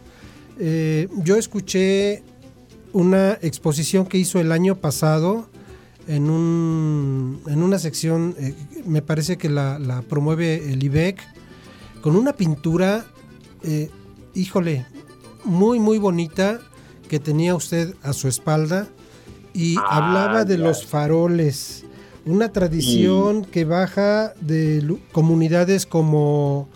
[0.58, 2.22] eh, yo escuché
[2.92, 5.48] una exposición que hizo el año pasado
[6.08, 11.20] en, un, en una sección, eh, me parece que la, la promueve el IBEC,
[12.00, 13.04] con una pintura,
[13.62, 13.90] eh,
[14.34, 14.86] híjole,
[15.44, 16.60] muy, muy bonita
[17.08, 18.88] que tenía usted a su espalda
[19.52, 20.64] y Ah, hablaba de ya.
[20.64, 21.84] los faroles,
[22.26, 26.68] una tradición que baja de comunidades como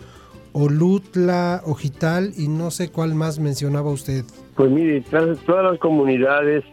[0.53, 4.23] Olutla, Ojital y no sé cuál más mencionaba usted.
[4.55, 6.63] Pues mire, todas todas las comunidades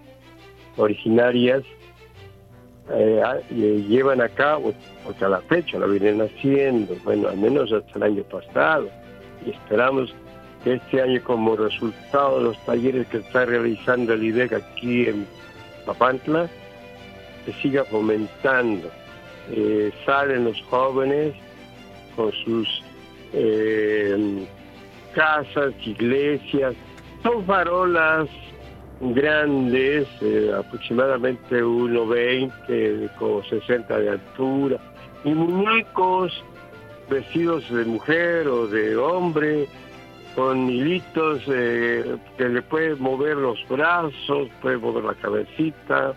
[0.77, 1.63] originarias
[2.91, 4.73] eh, ah, eh, llevan a cabo,
[5.05, 8.89] porque a la fecha lo vienen haciendo, bueno, al menos hasta el año pasado,
[9.47, 10.15] y esperamos
[10.63, 15.27] que este año como resultado de los talleres que está realizando el IDEC aquí en
[15.87, 16.49] Papantla,
[17.45, 18.91] se siga fomentando.
[19.51, 21.35] Eh, salen los jóvenes
[22.15, 22.69] con sus
[23.33, 24.47] eh,
[25.15, 26.75] casas, iglesias,
[27.23, 28.29] son farolas
[29.01, 34.79] grandes, eh, aproximadamente 1,20 con 60 de altura,
[35.25, 36.33] y muñecos
[37.11, 39.67] vestidos de mujer o de hombre,
[40.37, 46.15] con hilitos que le puede mover los brazos, puede mover la cabecita,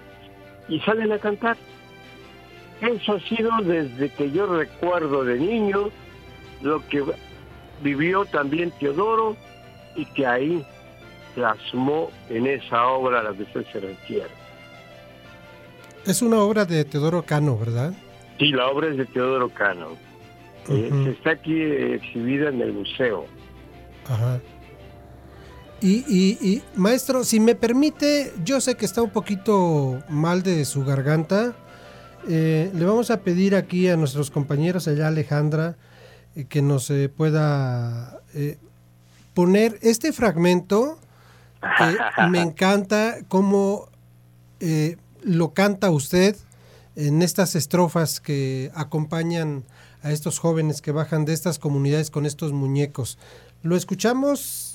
[0.68, 1.58] y salen a cantar.
[2.82, 5.90] Eso ha sido desde que yo recuerdo de niño,
[6.62, 7.04] lo que
[7.82, 9.36] vivió también Teodoro
[9.96, 10.66] y que ahí
[11.34, 14.30] plasmó en esa obra la que usted se refiere.
[16.06, 17.94] Es una obra de Teodoro Cano, ¿verdad?
[18.38, 19.90] Sí, la obra es de Teodoro Cano.
[20.68, 23.26] Eh, se está aquí exhibida en el museo.
[24.10, 24.40] Ajá.
[25.86, 30.66] Y, y- y, maestro, si me permite, yo sé que está un poquito mal de
[30.66, 31.54] su garganta.
[32.28, 35.78] eh, le vamos a pedir aquí a nuestros compañeros allá, Alejandra,
[36.36, 38.20] eh, que nos eh, pueda
[39.36, 40.98] poner este fragmento
[41.62, 41.98] que
[42.32, 43.90] me encanta cómo
[45.22, 46.36] lo canta usted
[46.96, 49.64] en estas estrofas que acompañan
[50.02, 53.20] a estos jóvenes que bajan de estas comunidades con estos muñecos.
[53.62, 54.75] Lo escuchamos,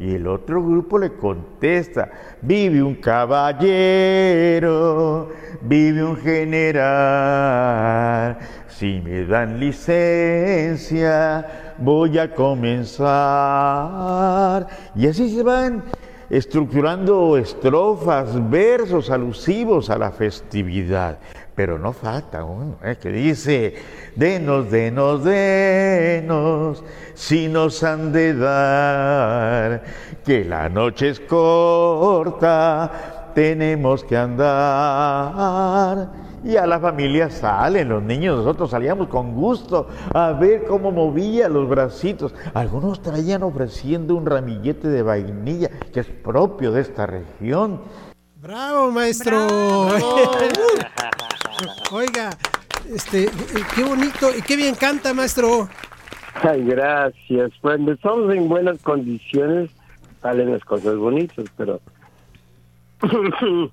[0.00, 5.30] Y el otro grupo le contesta, vive un caballero,
[5.62, 8.38] vive un general.
[8.68, 13.08] Si me dan licencia, voy a comenzar.
[14.94, 15.82] Y así se van
[16.30, 21.18] estructurando estrofas, versos alusivos a la festividad.
[21.58, 23.74] Pero no falta uno eh, que dice,
[24.14, 26.84] denos, denos, denos,
[27.14, 29.82] si nos han de dar,
[30.24, 36.08] que la noche es corta, tenemos que andar.
[36.44, 41.48] Y a la familia salen los niños, nosotros salíamos con gusto a ver cómo movía
[41.48, 42.36] los bracitos.
[42.54, 47.80] Algunos traían ofreciendo un ramillete de vainilla que es propio de esta región.
[48.36, 49.48] ¡Bravo, maestro!
[51.92, 52.30] Oiga,
[52.94, 53.28] este,
[53.74, 55.68] qué bonito y qué bien canta, maestro.
[56.42, 57.50] Ay, gracias.
[57.60, 59.70] Cuando estamos en buenas condiciones,
[60.22, 61.80] salen las cosas bonitas, pero...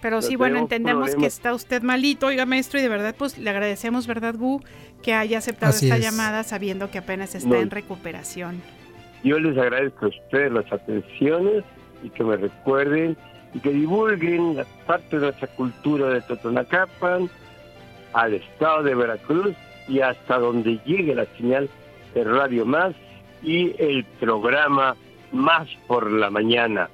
[0.00, 3.48] Pero sí, bueno, entendemos que está usted malito, oiga, maestro, y de verdad, pues le
[3.48, 4.60] agradecemos, ¿verdad, Gu?
[5.00, 6.02] Que haya aceptado Así esta es.
[6.02, 7.54] llamada sabiendo que apenas está No.
[7.54, 8.60] en recuperación.
[9.22, 11.62] Yo les agradezco a ustedes las atenciones
[12.02, 13.16] y que me recuerden
[13.54, 17.28] y que divulguen la parte de nuestra cultura de Totonacapan
[18.12, 19.54] al estado de Veracruz
[19.88, 21.68] y hasta donde llegue la señal
[22.14, 22.94] de Radio Más
[23.42, 24.96] y el programa
[25.32, 26.88] Más por la Mañana.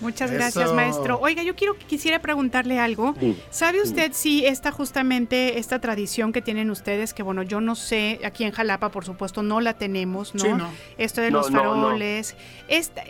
[0.00, 0.38] Muchas Eso.
[0.38, 1.18] gracias, maestro.
[1.20, 3.14] Oiga, yo quiero quisiera preguntarle algo.
[3.18, 3.36] Sí.
[3.50, 8.20] ¿Sabe usted si esta justamente esta tradición que tienen ustedes, que bueno, yo no sé,
[8.24, 10.40] aquí en Jalapa, por supuesto, no la tenemos, ¿no?
[10.40, 10.68] Sí, no.
[10.98, 11.82] Esto de No, los no, no.
[11.82, 12.36] faroles.
[12.68, 13.02] Esta-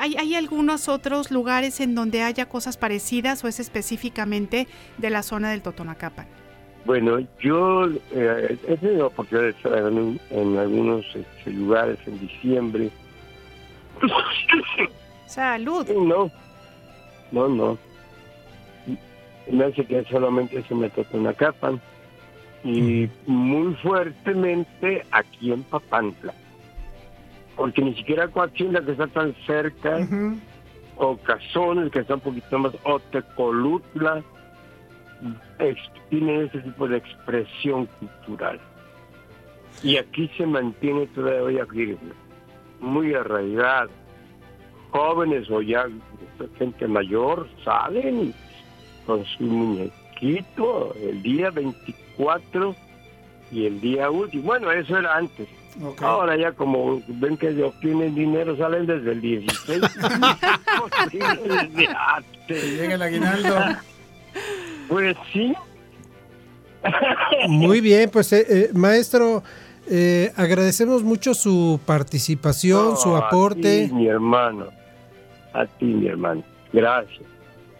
[0.00, 4.68] ¿hay, ¿Hay algunos otros lugares en donde haya cosas parecidas o es específicamente
[4.98, 6.26] de la zona del Totonacapan?
[6.84, 12.90] Bueno, yo eh, he tenido oportunidad de estar en, en algunos este, lugares en diciembre.
[15.28, 15.86] Salud.
[15.90, 16.30] No,
[17.32, 17.78] no, no.
[19.50, 21.80] Me hace que solamente se me Totonacapan
[22.64, 26.34] y muy fuertemente aquí en Papantla.
[27.56, 30.06] Porque ni siquiera Coaxinga, que está tan cerca,
[30.96, 34.22] o Cazones, que está un poquito más, o Tecolutla,
[35.58, 38.60] ex- tienen ese tipo de expresión cultural.
[39.82, 42.12] Y aquí se mantiene todavía firme,
[42.80, 43.90] muy arraigado.
[44.90, 45.86] Jóvenes o ya
[46.58, 48.34] gente mayor salen
[49.06, 52.74] con su muñequito el día 24
[53.50, 54.44] y el día último.
[54.44, 55.48] Bueno, eso era antes.
[56.00, 59.80] Ahora ya como ven que obtienen dinero, salen desde el 16.
[60.90, 62.64] Posible desde antes.
[62.64, 63.56] Llega el aguinaldo.
[64.88, 65.54] Pues sí.
[67.48, 69.42] Muy bien, pues eh, eh, maestro,
[69.90, 73.84] eh, agradecemos mucho su participación, su No, aporte.
[73.84, 74.66] A ti, mi hermano.
[75.52, 76.42] A ti, mi hermano.
[76.72, 77.20] Gracias.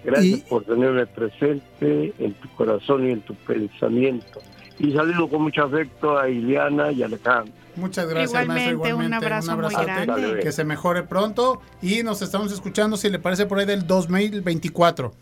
[0.04, 4.40] Gracias Y- por tenerme presente en tu corazón y en tu pensamiento.
[4.78, 7.52] Y saludo con mucho afecto a Iliana y a Alejandro.
[7.76, 8.80] Muchas gracias, Igualmente, maestro.
[8.80, 10.38] un Igualmente, abrazo muy grande.
[10.40, 11.60] Que se mejore pronto.
[11.82, 15.12] Y nos estamos escuchando, si le parece, por ahí del 2024.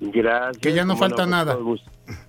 [0.00, 0.58] Gracias.
[0.58, 1.56] Que ya no falta con nada.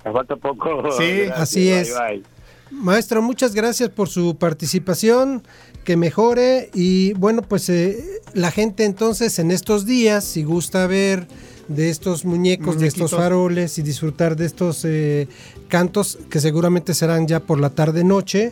[0.06, 0.92] Me falta poco.
[0.92, 1.96] Sí, Gracias, así bye, es.
[1.98, 2.24] bye.
[2.72, 5.44] Maestro, muchas gracias por su participación,
[5.84, 11.28] que mejore y bueno, pues eh, la gente entonces en estos días, si gusta ver
[11.68, 15.28] de estos muñecos, de estos faroles y disfrutar de estos eh,
[15.68, 18.52] cantos que seguramente serán ya por la tarde noche,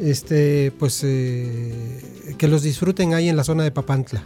[0.00, 4.22] este, pues eh, que los disfruten ahí en la zona de Papantla.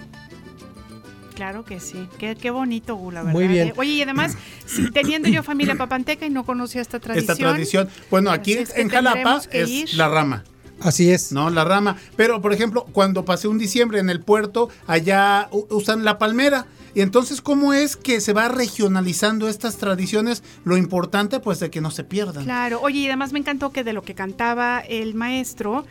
[1.36, 2.08] Claro que sí.
[2.18, 3.32] Qué, qué bonito, Gu, la verdad.
[3.32, 3.68] Muy bien.
[3.68, 3.74] ¿eh?
[3.76, 7.30] Oye, y además, si- teniendo yo familia papanteca y no conocía esta tradición.
[7.30, 7.88] Esta tradición.
[8.10, 9.94] Bueno, aquí Así es que en Jalapa es ir.
[9.94, 10.42] la rama.
[10.80, 11.32] Así es.
[11.32, 11.96] No, la rama.
[12.16, 16.66] Pero, por ejemplo, cuando pasé un diciembre en el puerto, allá usan la palmera.
[16.94, 20.42] Y entonces, ¿cómo es que se va regionalizando estas tradiciones?
[20.64, 22.44] Lo importante, pues, de que no se pierdan.
[22.44, 25.84] Claro, oye, y además me encantó que de lo que cantaba el maestro,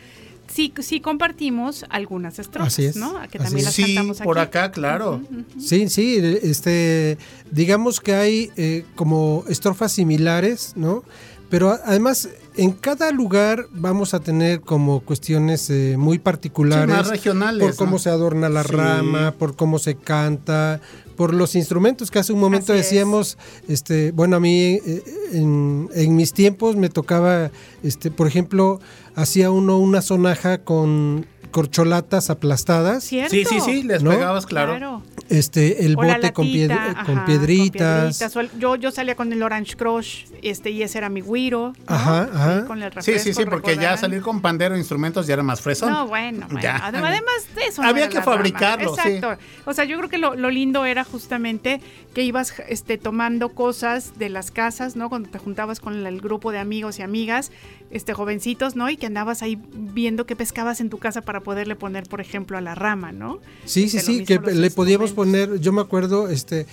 [0.56, 3.14] sí, sí compartimos algunas estrofas, Así es, ¿no?
[3.30, 3.64] Que así también es.
[3.66, 4.48] las Sí, cantamos por aquí.
[4.58, 5.22] acá, claro.
[5.60, 7.18] Sí, sí, este,
[7.52, 11.04] digamos que hay eh, como estrofas similares, ¿no?
[11.50, 12.28] Pero además
[12.58, 16.86] en cada lugar vamos a tener como cuestiones eh, muy particulares.
[16.86, 18.00] Sí, más regionales, Por cómo ¿no?
[18.00, 18.72] se adorna la Sí.
[18.74, 20.82] rama, por cómo se canta,
[21.16, 22.86] por los instrumentos que hace un momento Así es.
[22.86, 23.38] decíamos,
[23.68, 25.04] este, bueno, a mí eh,
[25.34, 27.52] en, en mis tiempos me tocaba,
[27.84, 28.80] este, por ejemplo,
[29.16, 31.26] hacía uno una sonaja con
[31.56, 33.06] corcholatas aplastadas.
[33.06, 33.32] ¿Cierto?
[33.32, 34.10] Sí, sí, sí, les ¿No?
[34.12, 34.72] pegabas, claro.
[34.74, 35.02] Claro.
[35.30, 38.20] Este, el O bote con, pied- ajá, con con piedritas.
[38.60, 41.72] yo, yo salía con el Orange Crush, este, y ese era mi guiro.
[41.88, 41.96] ¿no?
[41.96, 42.66] Ajá, ajá.
[42.66, 45.44] Con el Sí, sí, refresco, sí, porque ya salir con pandero e instrumentos ya era
[45.44, 45.92] más fresón.
[45.92, 46.60] No, bueno, bueno.
[46.62, 46.76] Ya.
[46.86, 47.82] Además, además de eso.
[47.82, 49.02] no Había que fabricarlo, sí.
[49.14, 49.42] Exacto.
[49.64, 51.80] O sea, yo creo que lo, lo lindo era justamente
[52.14, 55.08] que ibas este, tomando cosas de las casas, ¿no?
[55.08, 57.52] Cuando te juntabas con el grupo de amigos y amigas,
[57.92, 58.90] este, jovencitos, ¿no?
[58.90, 62.58] Y que andabas ahí viendo qué pescabas en tu casa para poderle poner, por ejemplo,
[62.58, 63.40] a la rama, ¿no?
[63.64, 66.66] Sí, sí, Este, lo sí, que le podíamos poner, yo me acuerdo, este,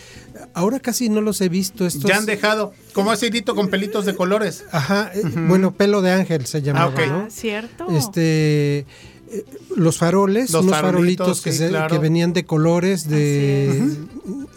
[0.54, 2.10] ahora casi no los he visto estos.
[2.10, 4.64] Ya han dejado, como acidito con pelitos de colores.
[4.72, 7.00] Ajá, eh, bueno, pelo de ángel se llamaba, ok.
[7.06, 7.14] ¿no?
[7.18, 7.86] Ah, ¿Cierto?
[7.90, 8.78] Este,
[9.30, 9.44] eh,
[9.76, 11.94] los faroles, Los unos farolitos, que, sí, se- claro.
[11.94, 13.94] que venían de colores, de,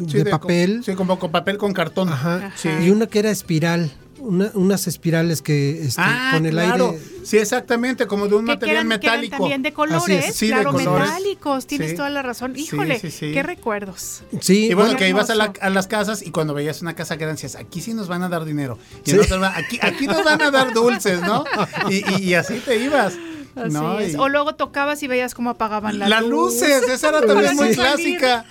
[0.08, 0.82] Sí, de papel.
[0.86, 2.10] Sí, como con papel con cartón.
[2.10, 2.52] Ajá.
[2.56, 2.70] Sí.
[2.84, 6.92] Y una que era espiral, una- unas espirales que este, Ah, con el claro.
[6.92, 7.15] aire.
[7.26, 9.38] Sí, exactamente, como de un material eran- que eran metálico.
[9.38, 10.36] también de colores, es.
[10.36, 11.08] Sí, de claro, colores.
[11.10, 11.96] metálicos, tienes Sí.
[11.98, 12.54] toda la razón.
[12.56, 13.32] Híjole, sí, sí.
[13.34, 14.24] qué recuerdos.
[14.42, 17.16] Sí, Y bueno, que ibas a, la- a las casas y cuando veías una casa
[17.16, 18.78] grande decías, aquí sí nos van a dar dinero.
[19.06, 19.16] Y Sí.
[19.18, 21.44] en otra, aquí, aquí nos van a dar dulces, ¿no?
[21.90, 23.14] Y, y- y así te ibas.
[23.56, 24.00] Así ¿no?
[24.00, 24.14] es.
[24.14, 27.74] Y- O luego tocabas y veías cómo apagaban las las luces, esa era también muy
[27.74, 28.46] clásica.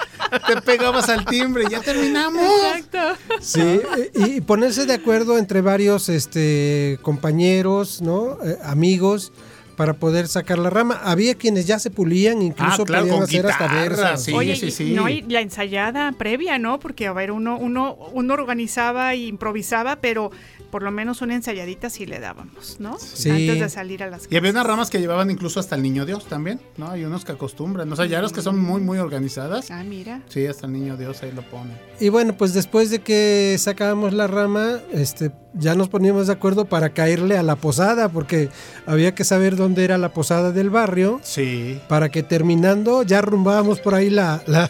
[0.46, 2.42] Te pegabas al timbre, ya terminamos.
[2.42, 3.20] Exacto.
[3.40, 3.80] Sí,
[4.14, 8.38] y, y ponerse de acuerdo entre varios este, compañeros, ¿no?
[8.44, 9.32] Eh, amigos,
[9.76, 11.00] para poder sacar la rama.
[11.02, 14.22] Había quienes ya se pulían, incluso Ah, claro, podían con hacer hasta versos.
[14.22, 14.32] sí.
[14.32, 14.92] Oye, sí, y- sí.
[14.92, 16.78] No, y la ensayada previa, ¿no?
[16.78, 20.30] Porque, a ver, uno, uno, uno organizaba e improvisaba, pero
[20.74, 22.98] por lo menos una ensayadita sí le dábamos, ¿no?
[22.98, 23.30] Sí.
[23.30, 26.04] Antes de salir a las Y había unas ramas que llevaban incluso hasta el niño
[26.04, 26.90] Dios también, ¿no?
[26.90, 27.92] Hay unos que acostumbran.
[27.92, 29.70] O sea, ya los que son muy, muy organizadas.
[29.70, 30.22] Ah, mira.
[30.28, 31.74] Sí, hasta el niño Dios ahí lo pone.
[32.00, 36.64] Y bueno, pues después de que sacábamos la rama, este, ya nos poníamos de acuerdo
[36.64, 38.48] para caerle a la posada, porque
[38.84, 41.80] había que saber dónde era la posada del barrio, Sí.
[41.86, 44.68] para que terminando ya rumbábamos por ahí la, la,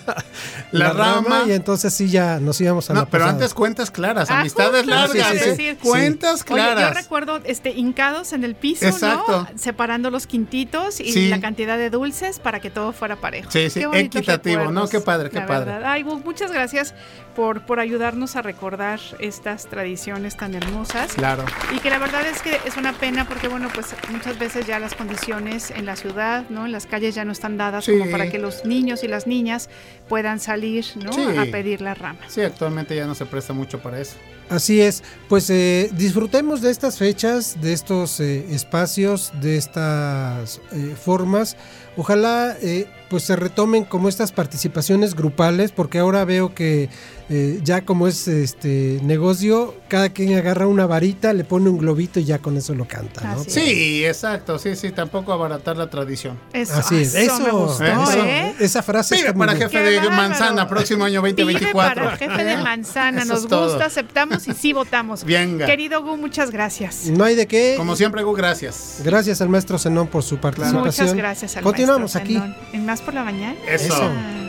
[0.70, 1.44] La rama.
[1.48, 3.32] y entonces sí ya nos íbamos a No, la pero posada.
[3.38, 6.00] antes cuentas claras, Ah, amistades largas, sí, sí, ¿eh?
[6.00, 6.06] sí.
[6.18, 6.94] cuentas Oye, yo claras.
[6.94, 9.48] recuerdo este, hincados en el piso, Exacto.
[9.52, 9.58] ¿no?
[9.58, 11.28] Separando los quintitos y Sí.
[11.28, 13.50] la cantidad de dulces para que todo fuera parejo.
[13.50, 14.88] Sí, sí, equitativo, ¿no?
[14.88, 15.72] Qué padre, qué la padre.
[15.72, 15.90] verdad.
[15.92, 16.94] Ay, muchas gracias
[17.34, 21.12] por, por ayudarnos a recordar estas tradiciones tan hermosas.
[21.14, 21.44] Claro.
[21.74, 24.78] Y que la verdad es que es una pena porque, bueno, pues muchas veces ya
[24.78, 26.66] las condiciones en la ciudad, ¿no?
[26.66, 27.98] En las calles ya no están dadas Sí.
[27.98, 29.68] como para que los niños y las niñas
[30.08, 31.12] puedan salir, ¿no?
[31.12, 31.22] Sí.
[31.36, 32.20] A pedir la rama.
[32.28, 34.16] Sí, actualmente ya no se presta mucho para eso.
[34.50, 40.94] Así es, pues eh, disfrutemos de estas fechas, de estos eh, espacios, de estas eh,
[41.02, 41.56] formas.
[41.96, 46.90] Ojalá eh, pues se retomen como estas participaciones grupales, porque ahora veo que
[47.30, 52.20] eh, ya como es este negocio, cada quien agarra una varita, le pone un globito
[52.20, 56.38] y ya con eso lo canta, Sí, exacto, sí, sí, tampoco abaratar la tradición.
[56.52, 58.54] Eso, Así es, eso eso, me gustó, eso, ¿eh?
[58.60, 59.68] esa frase Vive para bien.
[59.70, 60.16] jefe de bárbaro.
[60.16, 62.04] manzana, próximo año Vive 2024.
[62.04, 63.68] para jefe de manzana, nos es todo.
[63.68, 65.24] gusta, aceptamos y sí votamos.
[65.24, 65.66] Venga.
[65.66, 67.06] Querido Gu, muchas gracias.
[67.06, 67.74] No hay de qué.
[67.76, 69.00] Como siempre, Gu, gracias.
[69.04, 70.84] Gracias al maestro Zenón por su participación.
[70.84, 72.34] Muchas gracias al Continuamos maestro aquí.
[72.34, 72.56] Zenón.
[72.74, 73.56] En Más por la Mañana.
[73.66, 73.94] Eso.
[73.98, 74.43] Ah.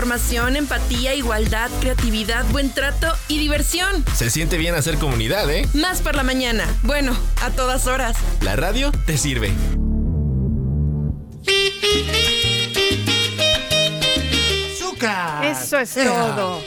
[0.00, 4.02] Información, empatía, igualdad, creatividad, buen trato y diversión.
[4.14, 5.68] Se siente bien hacer comunidad, ¿eh?
[5.74, 6.64] Más por la mañana.
[6.84, 8.16] Bueno, a todas horas.
[8.40, 9.52] La radio te sirve.
[14.74, 15.44] ¡Azúcar!
[15.44, 16.62] Eso es todo.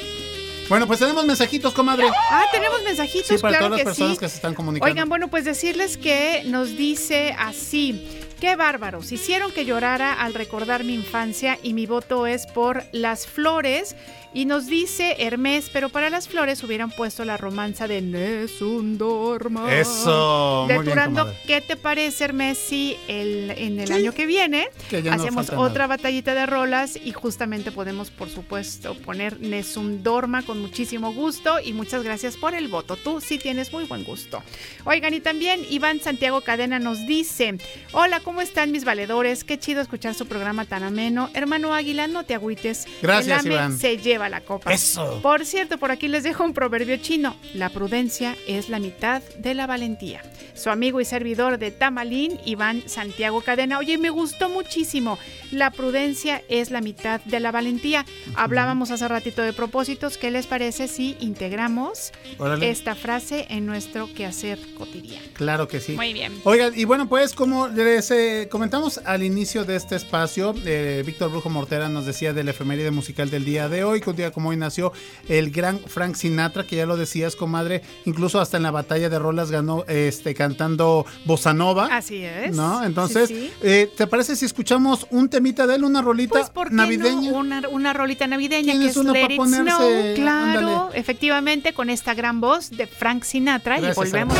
[0.69, 2.07] Bueno, pues tenemos mensajitos, comadre.
[2.31, 4.19] Ah, tenemos mensajitos, Sí, para claro todas las que personas sí.
[4.19, 4.91] que se están comunicando.
[4.91, 8.07] Oigan, bueno, pues decirles que nos dice así.
[8.43, 13.25] Qué bárbaros, hicieron que llorara al recordar mi infancia y mi voto es por las
[13.25, 13.95] flores.
[14.36, 19.71] Y nos dice Hermes, pero para las flores hubieran puesto la romanza de Nessun Dorma.
[19.75, 21.31] Eso, De muy Turando.
[21.45, 25.49] ¿qué te parece, Hermes, si el, en el año que viene Que ya no hacemos
[25.51, 25.88] otra nada.
[25.88, 31.73] batallita de rolas y justamente podemos, por supuesto, poner Nessun Dorma con muchísimo gusto y
[31.73, 32.95] muchas gracias por el voto.
[32.97, 34.41] Tú sí tienes muy buen gusto.
[34.86, 37.55] Oigan, y también Iván Santiago Cadena nos dice,
[37.91, 39.43] hola, ¿cómo están mis valedores?
[39.43, 41.29] Qué chido escuchar su programa tan ameno.
[41.36, 42.88] Hermano Águila, no te agüites.
[43.03, 43.77] Gracias, El AME Iván.
[43.77, 44.71] se lleva lleva la copa.
[44.71, 45.19] Eso.
[45.21, 47.36] Por cierto, por aquí les dejo un proverbio chino.
[47.53, 50.21] La prudencia es la mitad de la valentía.
[50.53, 53.80] Su amigo y servidor de Tamalín, Iván Santiago Cadena.
[53.80, 55.17] Oye, me gustó muchísimo.
[55.51, 58.05] La prudencia es la mitad de la valentía.
[58.36, 60.17] Hablábamos hace ratito de propósitos.
[60.17, 62.69] ¿Qué les parece si integramos Órale.
[62.69, 65.26] esta frase en nuestro quehacer cotidiano?
[65.34, 65.93] Claro que sí.
[65.93, 66.39] Muy bien.
[66.43, 71.32] Oigan, y bueno, pues como les eh, comentamos al inicio de este espacio, eh, Víctor
[71.32, 74.57] Brujo Mortera nos decía del efeméride musical del día de hoy, un día como hoy
[74.57, 74.93] nació
[75.28, 79.18] el gran Frank Sinatra, que ya lo decías, comadre, incluso hasta en la batalla de
[79.20, 81.88] rolas ganó este cantando Bossa Nova.
[81.91, 82.55] Así es.
[82.55, 82.84] ¿No?
[82.84, 83.53] Entonces, Sí, sí.
[83.64, 87.32] eh, ¿te parece si escuchamos un temita de él, una rolita Pues, ¿por qué navideña?
[87.32, 87.38] no?
[87.38, 89.64] Una, una rolita navideña que ¿Tienes es Let It ponerse?
[89.72, 90.99] Snow, claro, Ándale.
[90.99, 94.38] efectivamente, con esta gran voz de Frank Sinatra Gracias, y volvemos.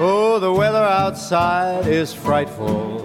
[0.00, 3.04] Oh, the weather outside is frightful,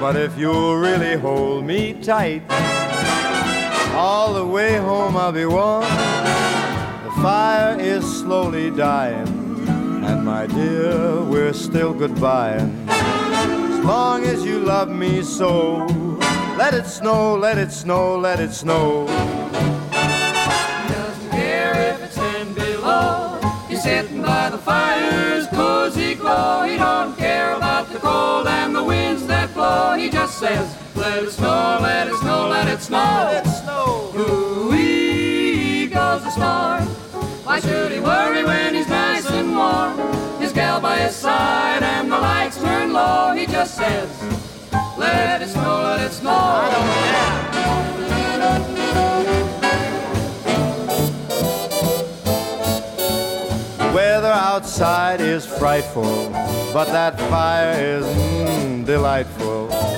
[0.00, 2.42] But if you'll really hold me tight,
[3.94, 5.82] all the way home I'll be warm.
[5.82, 9.26] The fire is slowly dying,
[10.04, 12.88] and my dear, we're still goodbying.
[12.88, 15.84] As long as you love me so,
[16.56, 19.06] let it snow, let it snow, let it snow.
[30.38, 32.96] Says, let it snow, let it snow, let it snow.
[32.96, 34.12] Let it snow.
[34.16, 36.80] Ooh-wee goes the star.
[37.42, 39.98] Why should he worry when he's nice and warm?
[40.40, 43.32] His gal by his side and the lights turn low.
[43.32, 44.08] He just says,
[44.96, 46.30] let it snow, let it snow.
[46.30, 46.86] I don't
[53.78, 56.30] The weather outside is frightful,
[56.72, 59.97] but that fire is mm, delightful.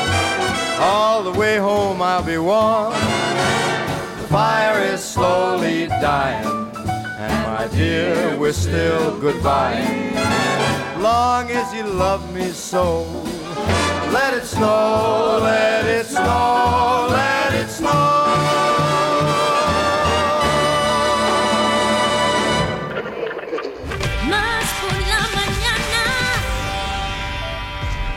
[0.81, 2.91] all the way home I'll be warm.
[2.91, 6.47] The fire is slowly dying,
[7.23, 9.85] and my dear, we're still goodbye.
[10.99, 13.03] Long as you love me so,
[14.11, 17.40] let it snow, let it snow, let it snow.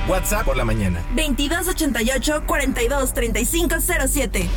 [0.08, 1.00] WhatsApp por la mañana.
[1.14, 4.48] 2288 423507.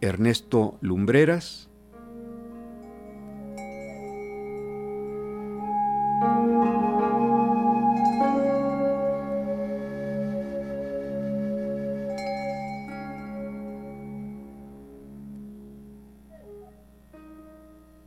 [0.02, 1.70] Ernesto Lumbreras.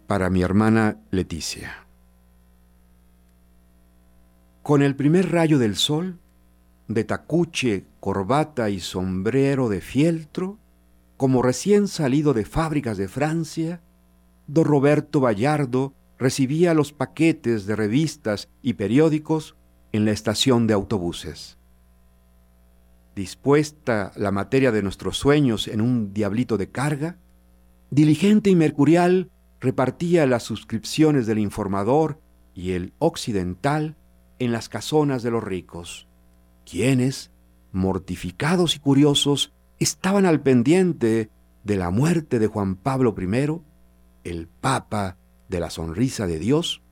[0.07, 1.87] Para mi hermana Leticia.
[4.63, 6.21] Con el primer rayo del sol,
[6.89, 10.59] de tacuche, corbata y sombrero de fieltro,
[11.17, 13.83] como recién salido de fábricas de Francia,
[14.47, 19.57] don Roberto Vallardo recibía los paquetes de revistas y periódicos
[19.93, 21.59] en la estación de autobuses.
[23.15, 27.19] Dispuesta la materia de nuestros sueños en un diablito de carga,
[27.91, 29.31] diligente y mercurial
[29.61, 32.21] repartía las suscripciones del informador
[32.55, 33.97] y el occidental
[34.39, 36.09] en las casonas de los ricos
[36.75, 37.31] quienes,
[37.71, 41.31] mortificados y curiosos, estaban al pendiente
[41.63, 43.61] de la muerte de Juan Pablo I,
[44.25, 45.17] el Papa
[45.49, 46.83] de la Sonrisa de Dios,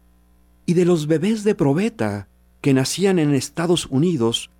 [0.66, 2.28] y de los bebés de probeta
[2.60, 4.52] que nacían en Estados Unidos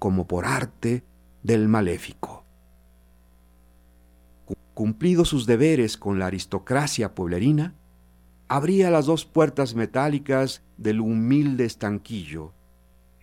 [0.00, 1.04] como por arte
[1.44, 2.44] del maléfico.
[4.74, 7.76] Cumplidos sus deberes con la aristocracia pueblerina,
[8.48, 12.54] abría las dos puertas metálicas del humilde estanquillo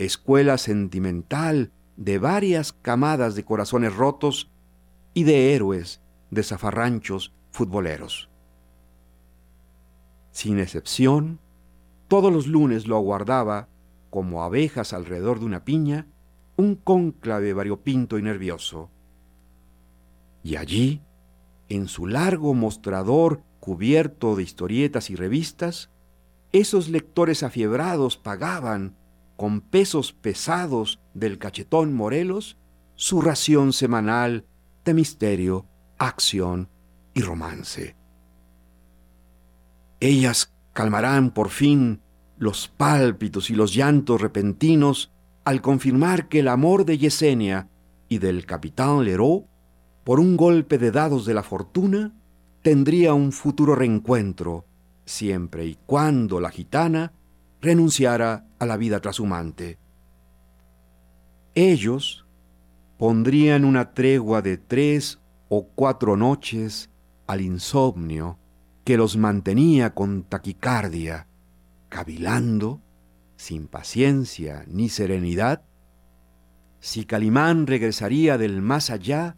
[0.04, 4.52] escuela sentimental de varias camadas de corazones rotos
[5.14, 8.30] y de héroes de zafarranchos futboleros.
[10.32, 11.40] Sin excepción,
[12.08, 13.70] todos los lunes lo aguardaba,
[14.10, 16.08] como abejas alrededor de una piña,
[16.58, 18.90] un cónclave variopinto y nervioso.
[20.44, 21.02] Y allí,
[21.70, 25.92] en su largo mostrador cubierto de historietas y revistas,
[26.52, 28.98] esos lectores afiebrados pagaban
[29.42, 32.60] con pesos pesados del cachetón Morelos
[32.94, 34.46] su ración semanal
[34.86, 35.66] de misterio,
[35.98, 36.70] acción
[37.16, 37.96] y romance.
[40.00, 42.02] Ellas calmarán por fin
[42.38, 45.12] los pálpitos y los llantos repentinos
[45.44, 47.68] al confirmar que el amor de Yesenia
[48.10, 49.48] y del capitán Leroux,
[50.04, 52.14] por un golpe de dados de la fortuna,
[52.62, 54.68] tendría un futuro reencuentro,
[55.04, 57.14] siempre y cuando la gitana
[57.60, 59.80] renunciara a la vida trashumante.
[61.56, 62.28] Ellos
[63.00, 66.92] pondrían una tregua de tres o cuatro noches
[67.26, 68.38] al insomnio
[68.84, 71.26] que los mantenía con taquicardia,
[71.90, 72.84] cavilando,
[73.36, 75.64] sin paciencia ni serenidad,
[76.80, 79.38] si Calimán regresaría del más allá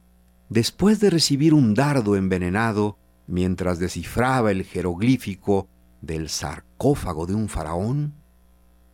[0.50, 2.98] después de recibir un dardo envenenado
[3.28, 5.70] mientras descifraba el jeroglífico
[6.02, 8.23] del sarcófago de un faraón,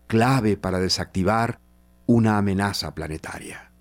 [0.09, 1.61] clave para desactivar
[2.07, 3.71] una amenaza planetaria.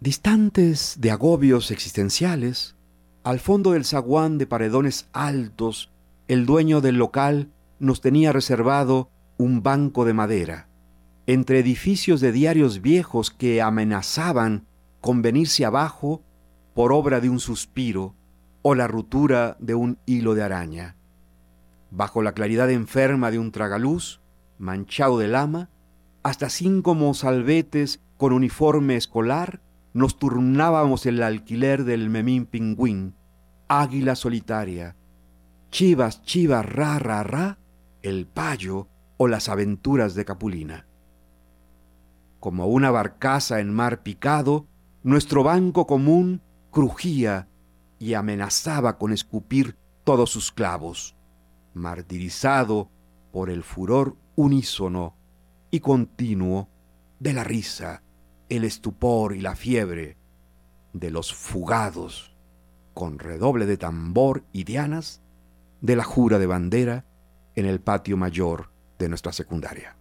[0.00, 2.76] Distantes de agobios existenciales,
[3.24, 5.90] al fondo del zaguán de paredones altos,
[6.28, 10.68] el dueño del local nos tenía reservado un banco de madera,
[11.26, 14.68] entre edificios de diarios viejos que amenazaban
[15.00, 16.22] con venirse abajo
[16.72, 18.14] por obra de un suspiro
[18.62, 20.96] o la ruptura de un hilo de araña
[21.90, 24.20] bajo la claridad enferma de un tragaluz,
[24.58, 25.70] manchado de lama,
[26.22, 29.60] hasta cinco mozalbetes con uniforme escolar,
[29.92, 33.14] nos turnábamos el alquiler del memín pingüín,
[33.68, 34.96] águila solitaria,
[35.70, 37.58] chivas, chivas, ra, ra, ra,
[38.02, 40.86] el payo o las aventuras de Capulina.
[42.40, 44.66] Como una barcaza en mar picado,
[45.02, 47.48] nuestro banco común crujía
[47.98, 51.16] y amenazaba con escupir todos sus clavos
[51.76, 52.90] martirizado
[53.32, 55.16] por el furor unísono
[55.70, 56.68] y continuo
[57.18, 58.02] de la risa,
[58.48, 60.16] el estupor y la fiebre
[60.92, 62.36] de los fugados
[62.94, 65.22] con redoble de tambor y dianas
[65.80, 67.04] de la jura de bandera
[67.54, 69.96] en el patio mayor de nuestra secundaria.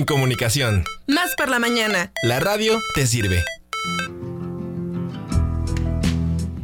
[0.00, 0.84] En comunicación.
[1.06, 2.10] Más por la mañana.
[2.22, 3.44] La radio te sirve.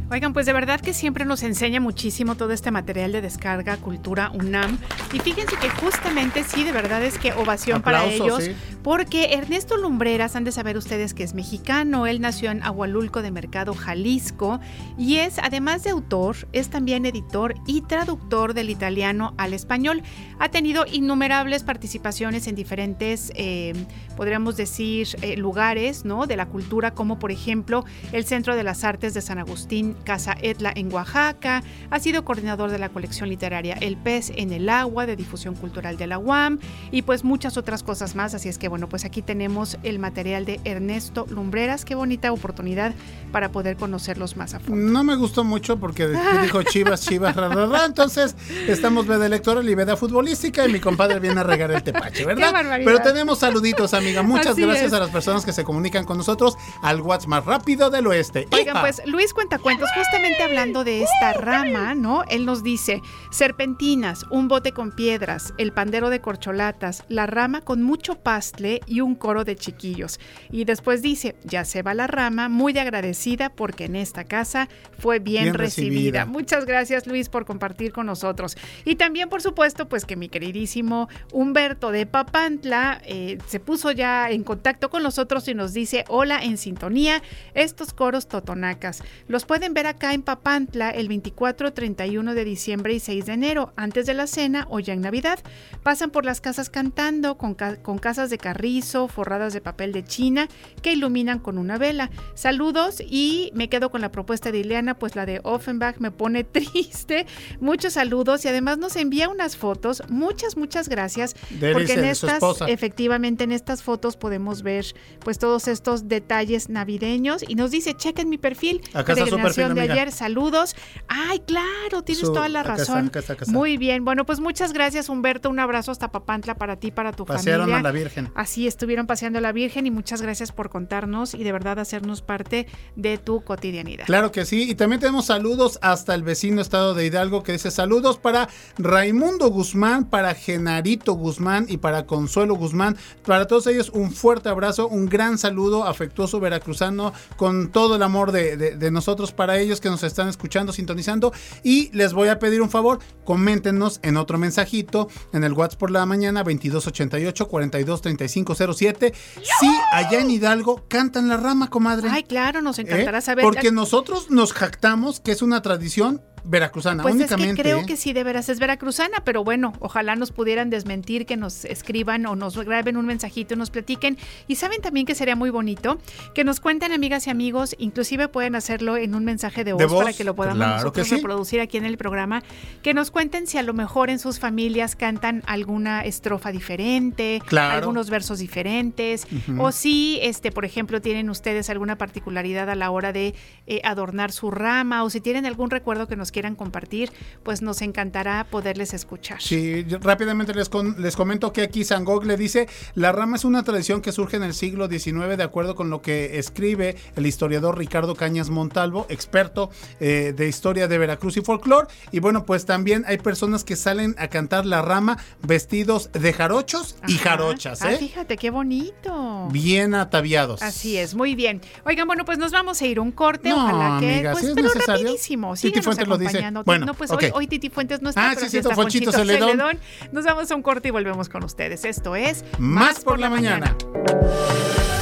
[0.09, 4.29] Oigan, pues de verdad que siempre nos enseña muchísimo todo este material de descarga Cultura
[4.29, 4.77] UNAM.
[5.11, 8.43] Y fíjense que justamente sí, de verdad es que ovación para ellos.
[8.43, 8.55] sí.
[8.83, 13.31] Porque Ernesto Lumbreras, han de saber ustedes que es mexicano, él nació en Agualulco de
[13.31, 14.61] Mercado, Jalisco,
[14.97, 20.03] y es, además de autor, es también editor y traductor del italiano al español.
[20.39, 23.73] Ha tenido innumerables participaciones en diferentes, eh,
[24.15, 26.27] podríamos decir, eh, lugares ¿no?
[26.27, 27.83] de la cultura, como por ejemplo
[28.13, 31.63] el Centro de las Artes de San Agustín, Casa Etla en Oaxaca.
[31.89, 35.97] Ha sido coordinador de la colección literaria El Pez en el Agua, de difusión cultural
[35.97, 36.59] de la UAM,
[36.91, 38.33] y pues muchas otras cosas más.
[38.33, 41.85] Así es que bueno, pues aquí tenemos el material de Ernesto Lumbreras.
[41.85, 42.93] Qué bonita oportunidad
[43.31, 44.75] para poder conocerlos más a fondo.
[44.75, 46.07] No me gustó mucho porque
[46.41, 47.85] dijo Chivas, Chivas, ra, ra, ra.
[47.85, 48.35] Entonces,
[48.67, 52.47] estamos veda electoral y veda futbolística y mi compadre viene a regar el tepache, ¿verdad?
[52.47, 52.91] Qué barbaridad.
[52.91, 54.21] Pero tenemos saluditos, amiga.
[54.21, 54.93] Muchas Así gracias es.
[54.93, 58.47] a las personas que se comunican con nosotros al WhatsApp más rápido del oeste.
[58.51, 62.23] Oigan, pues Luis Cuentacuentos, justamente hablando de esta rama, ¿no?
[62.27, 67.83] Él nos dice, serpentinas, un bote con piedras, el pandero de corcholatas, la rama con
[67.83, 70.19] mucho pastle y un coro de chiquillos.
[70.49, 75.19] Y después dice, ya se va la rama, muy agradecida porque en esta casa fue
[75.19, 75.91] bien, Bien recibida.
[75.91, 76.25] recibida.
[76.25, 78.57] Muchas gracias Luis por compartir con nosotros.
[78.85, 84.31] Y también, por supuesto, pues que mi queridísimo Humberto de Papantla eh, se puso ya
[84.31, 87.21] en contacto con nosotros y nos dice, hola en sintonía,
[87.53, 89.03] estos coros totonacas.
[89.27, 93.73] Los pueden ver acá en Papantla el 24, 31 de diciembre y 6 de enero,
[93.75, 95.39] antes de la cena o ya en Navidad.
[95.83, 100.03] Pasan por las casas cantando con, ca- con casas de carrizo, forradas de papel de
[100.03, 100.47] China,
[100.81, 102.09] que iluminan con una vela.
[102.35, 106.43] Saludos y me quedo con la propuesta de Ileana, pues la de Offenbach me pone
[106.43, 107.25] triste.
[107.59, 110.03] Muchos saludos y además nos envía unas fotos.
[110.09, 111.35] Muchas, muchas gracias.
[111.49, 114.85] De porque en estas, efectivamente, en estas fotos podemos ver
[115.19, 118.81] pues todos estos detalles navideños y nos dice, chequen mi perfil.
[118.93, 119.95] Acá está su perfil, de amiga.
[120.11, 120.75] Saludos.
[121.07, 123.07] Ay, claro, tienes toda la razón.
[123.07, 123.51] acá está, acá está.
[123.57, 127.25] Muy bien, bueno, pues muchas gracias Humberto, un abrazo hasta Papantla para ti, para tu
[127.25, 127.79] Pasearon familia.
[127.79, 128.31] a la Virgen.
[128.35, 132.21] Así estuvieron paseando a la Virgen y muchas gracias por contarnos y de verdad hacernos
[132.21, 134.05] parte de tu cotidianidad.
[134.05, 134.69] Claro que sí.
[134.69, 139.49] Y también tenemos saludos hasta el vecino estado de Hidalgo que dice saludos para Raimundo
[139.49, 142.97] Guzmán, para Genarito Guzmán y para Consuelo Guzmán.
[143.25, 148.31] Para todos ellos un fuerte abrazo, un gran saludo afectuoso veracruzano con todo el amor
[148.31, 151.33] de, de- de nosotros para ellos que nos están escuchando, sintonizando.
[151.63, 155.91] Y les voy a pedir un favor, coméntenos en otro mensajito en el WhatsApp por
[155.91, 159.13] la mañana 2288 423507
[159.59, 162.09] si allá en Hidalgo cantan la rama, comadre.
[162.11, 163.21] Ay, claro, nos encantará ¿Eh?
[163.21, 163.43] saber.
[163.43, 167.85] Porque nosotros nos jactamos que es una tradición veracruzana, Pues es que creo ¿eh?
[167.85, 172.25] que sí, de veras es veracruzana, pero bueno, ojalá nos pudieran desmentir, que nos escriban
[172.25, 174.17] o nos graben un mensajito, nos platiquen.
[174.47, 175.99] Y saben también que sería muy bonito
[176.33, 179.85] que nos cuenten, amigas y amigos, inclusive pueden hacerlo en un mensaje de voz, ¿De
[179.85, 180.03] voz?
[180.03, 181.15] para que lo podamos Claro nosotros que sí.
[181.17, 182.43] reproducir aquí en el programa.
[182.81, 187.77] Que nos cuenten si a lo mejor en sus familias cantan alguna estrofa diferente, Claro.
[187.77, 189.27] algunos versos diferentes,
[189.57, 193.35] o si, este, por ejemplo, tienen ustedes alguna particularidad a la hora de
[193.65, 197.11] eh, adornar su rama, o si tienen algún recuerdo que nos quieran compartir,
[197.41, 199.41] pues nos encantará poderles escuchar.
[199.41, 203.43] Sí, rápidamente les, con- les comento que aquí San Gog le dice, la rama es
[203.43, 207.25] una tradición que surge en el siglo XIX de acuerdo con lo que escribe el
[207.25, 211.87] historiador Ricardo Cañas Montalvo, experto eh, de historia de Veracruz y folclore.
[212.11, 216.97] Y bueno, pues también hay personas que salen a cantar la rama vestidos de jarochos
[217.07, 217.97] y jarochas, Ah, ¿eh?
[217.97, 219.47] fíjate, qué bonito.
[219.51, 220.61] Bien ataviados.
[220.61, 221.61] Así es, muy bien.
[221.85, 223.49] Oigan, bueno, pues nos vamos a ir un corte.
[223.49, 225.03] No, Ojalá que, amiga, pues, ¿sí es pero necesario?
[225.05, 225.55] rapidísimo.
[225.55, 226.26] Titi Fuentes lo dice.
[226.27, 226.63] Acompañando.
[226.63, 228.81] Bueno, no, pues hoy, hoy Titi Fuentes no está, Ah, pero sí, sí cierto, está
[228.81, 229.49] Fonchito Fonchito Celedón.
[229.51, 229.79] Celedón.
[230.11, 231.85] Nos vamos a un corte y volvemos con ustedes.
[231.85, 233.75] Esto es Más por la mañana.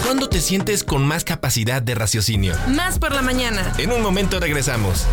[0.05, 2.55] ¿Cuándo te sientes con más capacidad de raciocinio?
[2.67, 3.73] Más por la mañana.
[3.78, 5.05] En un momento regresamos.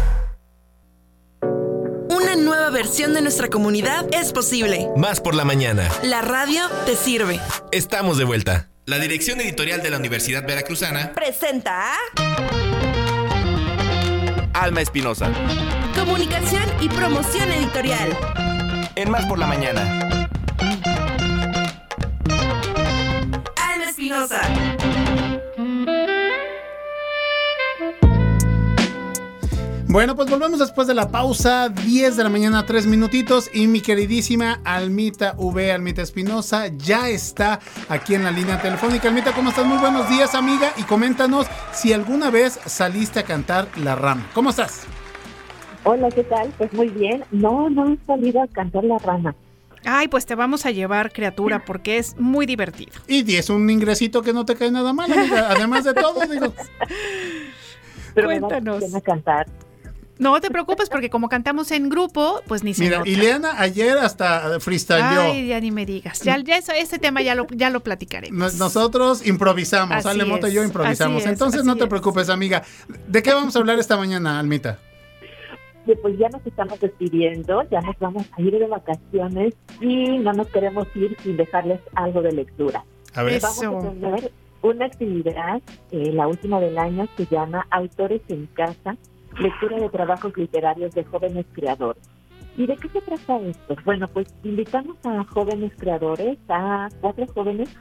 [2.11, 4.89] Una nueva versión de nuestra comunidad es posible.
[4.97, 5.89] Más por la mañana.
[6.03, 7.41] La radio te sirve.
[7.73, 8.69] Estamos de vuelta.
[8.85, 11.95] La dirección editorial de la Universidad Veracruzana, Presenta
[14.53, 15.31] Alma Espinosa.
[15.97, 18.17] Comunicación y promoción editorial.
[18.95, 20.29] En Más por la mañana.
[23.57, 24.41] Alma Espinosa.
[29.89, 33.83] Bueno, pues volvemos después de la pausa, 10 de la mañana, 3 minutitos, y mi
[33.83, 39.09] queridísima Almita V, Almita Espinosa, ya está aquí en la línea telefónica.
[39.09, 39.67] Almita, ¿cómo estás?
[39.67, 44.31] Muy buenos días, amiga, y coméntanos si alguna vez saliste a cantar La Rama.
[44.33, 44.87] ¿Cómo estás?
[45.85, 46.53] Hola, ¿qué tal?
[46.59, 47.25] Pues muy bien.
[47.31, 49.35] No, no he salido a cantar la rama.
[49.85, 52.93] Ay, pues te vamos a llevar, criatura, porque es muy divertido.
[53.09, 55.49] Y es un ingresito que no te cae nada mal, amiga.
[55.51, 56.55] Además de todo, digo.
[58.15, 58.85] Pero me Cuéntanos.
[58.85, 59.47] pena cantar.
[60.19, 63.11] No te preocupes, porque como cantamos en grupo, pues ni se Mira, nota.
[63.11, 65.23] Ileana ayer hasta freestyleó.
[65.23, 66.21] Ay, ya ni me digas.
[66.21, 68.39] Ya, ya eso- ese tema ya lo, ya lo platicaremos.
[68.39, 71.17] Nos- Nosotros improvisamos, Así Ale Mota y yo improvisamos.
[71.23, 71.89] así es, Entonces no te es.
[71.89, 72.63] preocupes, amiga.
[73.09, 74.79] ¿De qué vamos a hablar esta mañana, Almita?
[75.85, 80.33] Que pues ya nos estamos despidiendo, ya nos vamos a ir de vacaciones y no
[80.33, 82.85] nos queremos ir sin dejarles algo de lectura.
[83.15, 83.41] A ver.
[83.41, 83.79] Vamos Eso.
[83.79, 85.61] a tener una actividad,
[85.91, 88.97] eh, la última del año, que se llama Autores en Casa,
[89.39, 92.03] lectura de trabajos literarios de jóvenes creadores.
[92.57, 93.77] ¿Y de qué se trata esto?
[93.85, 97.75] Bueno, pues invitamos a jóvenes creadores, a cuatro jóvenes,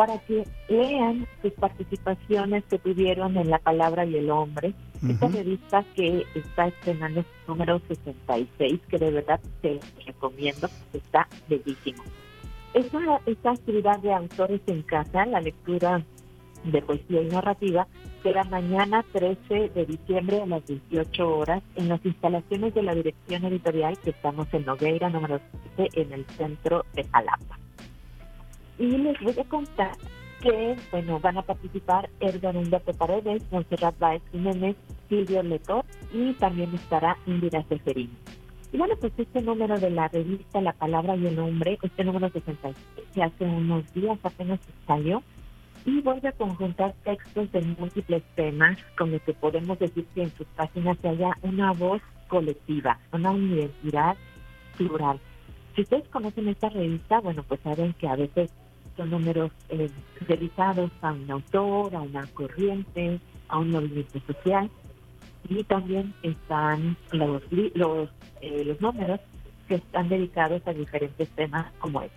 [0.00, 4.72] para que lean sus participaciones que tuvieron en La Palabra y el Hombre,
[5.06, 5.36] esta Ujú.
[5.36, 12.02] revista que está estrenando su número 66, que de verdad te recomiendo, está bellísimo.
[12.72, 16.02] Esta, esta actividad de autores en casa, la lectura
[16.64, 17.86] de poesía y narrativa,
[18.22, 23.44] será mañana 13 de diciembre a las 18 horas en las instalaciones de la dirección
[23.44, 25.38] editorial que estamos en Nogueira, número
[25.76, 27.58] 7, en el centro de Jalapa.
[28.80, 29.92] Y les voy a contar
[30.40, 34.74] que, bueno, van a participar Edgar Humberto Paredes, Montserrat Baez Jiménez,
[35.06, 38.10] Silvio Letor y también estará Indira Seferín.
[38.72, 42.30] Y bueno, pues este número de la revista La Palabra y el Hombre, este número
[42.30, 42.74] 66,
[43.14, 45.22] que hace unos días apenas salió,
[45.84, 50.30] y vuelve a conjuntar textos de múltiples temas con los que podemos decir que en
[50.36, 54.16] sus páginas se haya una voz colectiva, una identidad
[54.78, 55.20] plural.
[55.74, 58.50] Si ustedes conocen esta revista, bueno, pues saben que a veces
[59.00, 59.88] son números eh,
[60.28, 64.68] dedicados a un autor, a una corriente, a un movimiento social,
[65.48, 69.20] y también están los, eh, los números
[69.68, 72.14] que están dedicados a diferentes temas como este.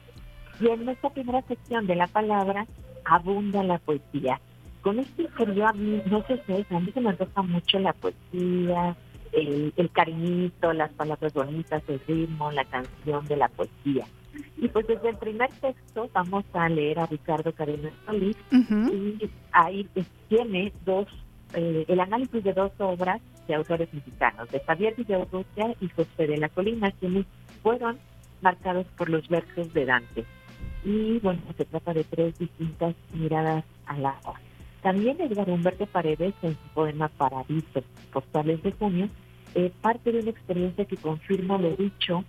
[0.59, 2.67] Y en esta primera sección de la palabra
[3.05, 4.41] abunda la poesía.
[4.81, 7.79] Con esto que yo a mí, no sé ustedes, a mí se me antoja mucho
[7.79, 8.97] la poesía,
[9.31, 14.05] el, el cariñito, las palabras bonitas, el ritmo, la canción de la poesía.
[14.57, 19.87] Y pues desde el primer texto vamos a leer a Ricardo Careno Solís y ahí
[20.29, 21.07] tiene dos,
[21.53, 26.37] eh, el análisis de dos obras de autores mexicanos, de Javier Villaurrutia y José de
[26.37, 27.25] la Colina, quienes
[27.61, 27.99] fueron
[28.41, 30.25] marcados por los versos de Dante.
[30.83, 34.39] Y bueno, se trata de tres distintas miradas al agua.
[34.81, 39.09] También Edgar Humberto Paredes, en su poema Paradiso, Postales de Junio,
[39.55, 42.25] eh, parte de una experiencia que confirma lo dicho,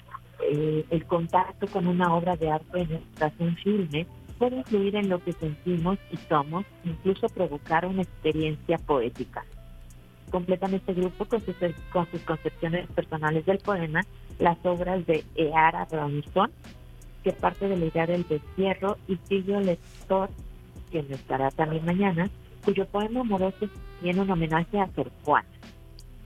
[0.50, 4.06] eh, el contacto con una obra de arte tras un filme
[4.38, 9.44] puede influir en lo que sentimos y somos, incluso provocar una experiencia poética.
[10.30, 11.54] Completan este grupo con sus,
[11.92, 14.02] con sus concepciones personales del poema
[14.38, 16.50] las obras de Eara Robinson,
[17.22, 20.28] que parte de la idea del destierro, y Silvio Lector,
[20.90, 22.28] quien estará también mañana,
[22.64, 23.68] cuyo poema amoroso
[24.02, 25.48] tiene un homenaje a Sor Juana.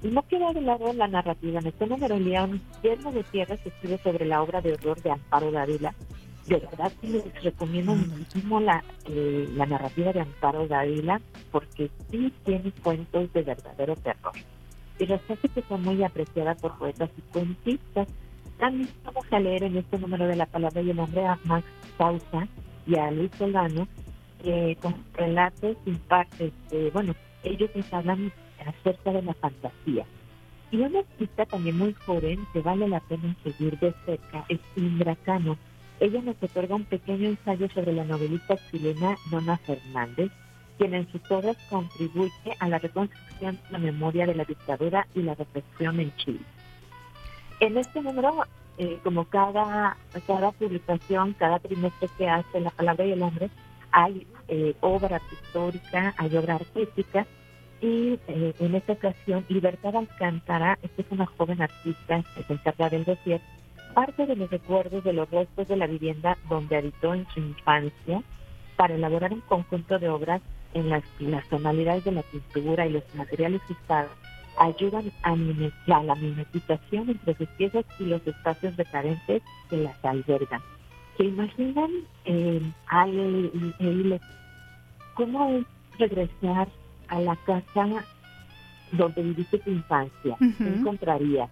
[0.02, 1.60] Y no queda de lado la narrativa.
[1.60, 5.50] En este número, Guillermo de Tierra se escribe sobre la obra de horror de Amparo
[5.50, 5.94] Dávila.
[6.46, 11.20] De verdad que les recomiendo muchísimo la, eh, la narrativa de Amparo Dávila
[11.50, 14.32] porque sí tiene cuentos de verdadero terror.
[14.98, 18.08] Y resulta que son muy apreciadas por poetas y cuentistas.
[18.58, 21.66] También vamos a leer en este número de la palabra y el hombre a Max
[21.96, 22.48] Pausa
[22.86, 23.86] y a Luis Solano,
[24.42, 28.32] que con relatos impartes, eh, bueno, ellos nos hablan
[28.68, 30.04] acerca de la fantasía.
[30.70, 35.16] Y una artista también muy joven que vale la pena seguir de cerca es Indra
[35.16, 35.56] Cano.
[35.98, 40.30] Ella nos otorga un pequeño ensayo sobre la novelista chilena Nona Fernández,
[40.76, 45.22] quien en sus obras contribuye a la reconstrucción de la memoria de la dictadura y
[45.22, 46.40] la represión en Chile.
[47.60, 48.44] En este número,
[48.76, 49.96] eh, como cada,
[50.26, 53.50] cada publicación, cada trimestre que hace La Palabra y el Hombre,
[53.90, 57.26] hay eh, obra pictórica, hay obra artística,
[57.80, 62.90] y eh, en esta ocasión Libertad Alcántara, esta es una joven artista que se encarga
[62.90, 63.40] del dossier,
[63.94, 68.22] parte de los recuerdos de los restos de la vivienda donde habitó en su infancia
[68.76, 70.40] para elaborar un conjunto de obras
[70.74, 74.12] en las las tonalidades de la pintura y los materiales usados
[74.58, 80.60] ayudan a, a la mimetización entre sus piezas y los espacios recadentes que las albergan.
[81.16, 81.90] ¿Se imaginan,
[82.24, 84.20] eh, Ale y Eile,
[85.14, 85.64] cómo es
[85.98, 86.68] regresar
[87.08, 88.04] a la casa
[88.92, 90.36] donde viviste tu infancia?
[90.38, 90.68] ¿Qué Ujú.
[90.68, 91.50] encontrarías?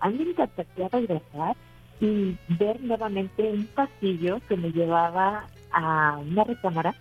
[0.00, 1.56] A mí me encantaría regresar
[2.00, 6.94] y ver nuevamente un pasillo que me llevaba a una recámara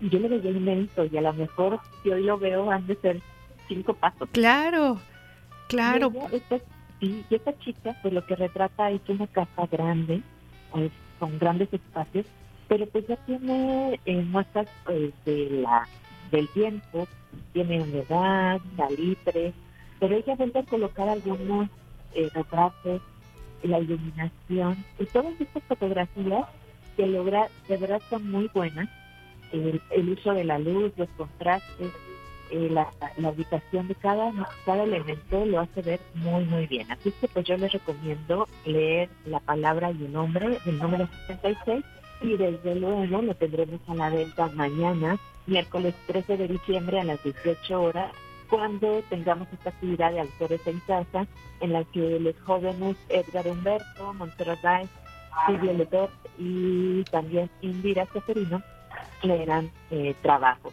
[0.00, 3.20] yo lo veía inmenso y a lo mejor si hoy lo veo han de ser
[3.68, 4.28] cinco pasos.
[4.32, 4.98] Claro,
[5.68, 6.12] claro.
[6.30, 6.56] Y esta,
[7.00, 10.22] y esta chica, pues lo que retrata es una casa grande
[11.18, 12.26] con grandes espacios,
[12.68, 15.88] pero pues ya tiene eh, muestras pues, de la
[16.30, 17.06] del tiempo,
[17.52, 19.52] tiene humedad, salitre,
[19.98, 21.68] pero ella vuelve a colocar algunos
[22.14, 23.00] eh, retratos,
[23.62, 26.46] la iluminación y todas estas fotografías
[26.96, 28.88] que logra, de verdad son muy buenas.
[29.52, 31.92] El, el uso de la luz, los contrastes,
[32.50, 34.32] eh, la, la ubicación de cada,
[34.64, 36.90] cada elemento lo hace ver muy, muy bien.
[36.90, 41.84] Así que pues yo les recomiendo leer la palabra y el nombre, el número 66,
[42.22, 47.22] y desde luego lo tendremos a la venta mañana, miércoles 13 de diciembre a las
[47.22, 48.12] 18 horas,
[48.48, 51.26] cuando tengamos esta actividad de autores en casa,
[51.60, 54.90] en la que los jóvenes Edgar Humberto, Montserrat Baez,
[55.46, 58.62] Silvia Ledor y también Indira Seferino
[59.22, 60.72] leerán eh, trabajos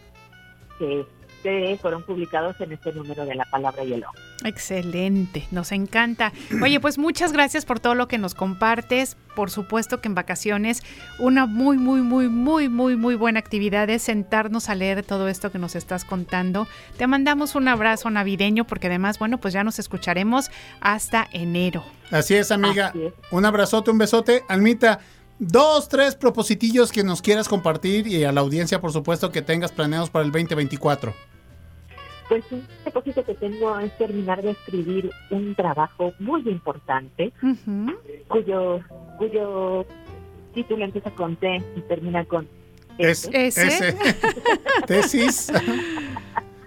[0.80, 1.06] que
[1.44, 4.14] que fueron publicados en este número de la palabra y el ojo.
[4.46, 6.32] Excelente, nos encanta.
[6.62, 9.18] Oye, pues muchas gracias por todo lo que nos compartes.
[9.36, 10.84] Por supuesto que en vacaciones
[11.20, 15.52] una muy, muy, muy, muy, muy, muy buena actividad es sentarnos a leer todo esto
[15.52, 16.68] que nos estás contando.
[16.98, 20.50] Te mandamos un abrazo navideño porque además, bueno, pues ya nos escucharemos
[20.82, 21.84] hasta enero.
[22.12, 22.94] Así es, amiga.
[23.32, 24.44] Un abrazote, un besote.
[24.48, 25.00] Almita,
[25.40, 29.72] dos, tres propositillos que nos quieras compartir y a la audiencia, por supuesto, que tengas
[29.72, 31.14] planeados para el 2024.
[32.30, 37.32] Pues un propósito que tengo es terminar de escribir un trabajo muy importante,
[38.28, 38.80] cuyo,
[39.18, 39.86] cuyo
[40.54, 42.48] título empieza con T y termina con
[42.98, 43.30] S.
[44.88, 45.52] Tesis.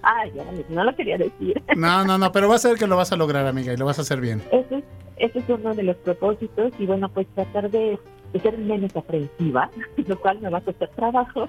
[0.02, 1.60] Ay, ya, no lo quería decir.
[1.76, 3.86] No, no, no, pero vas a ver que lo vas a lograr, amiga, y lo
[3.86, 4.42] vas a hacer bien.
[4.52, 4.84] Ese es,
[5.16, 7.98] ese es uno de los propósitos y bueno, pues tratar de,
[8.32, 11.48] de ser menos aprensiva, lo cual me va a costar trabajo.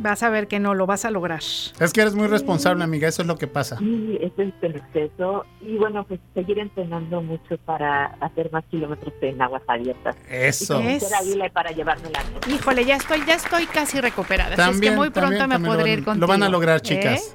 [0.00, 1.40] Vas a ver que no lo vas a lograr.
[1.40, 3.76] Es que eres muy responsable, amiga, eso es lo que pasa.
[3.80, 5.44] Y ese es el exceso.
[5.60, 10.16] Y bueno, pues seguir entrenando mucho para hacer más kilómetros en aguas abiertas.
[10.28, 10.80] Eso.
[10.80, 14.54] Y Vila para llevarme la Híjole, ya estoy, ya estoy casi recuperada.
[14.54, 16.20] así es También, que muy pronto también, me también podré van- ir contigo.
[16.26, 16.80] lo van a lograr, ¿eh?
[16.80, 17.34] chicas.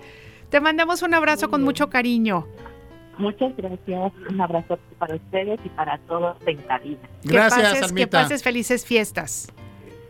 [0.50, 2.48] Te mandamos un abrazo con mucho cariño.
[3.18, 4.12] Muchas gracias.
[4.30, 6.98] Un abrazo para ustedes y para todos en cabina.
[7.28, 9.48] que pases, Que pases felices fiestas.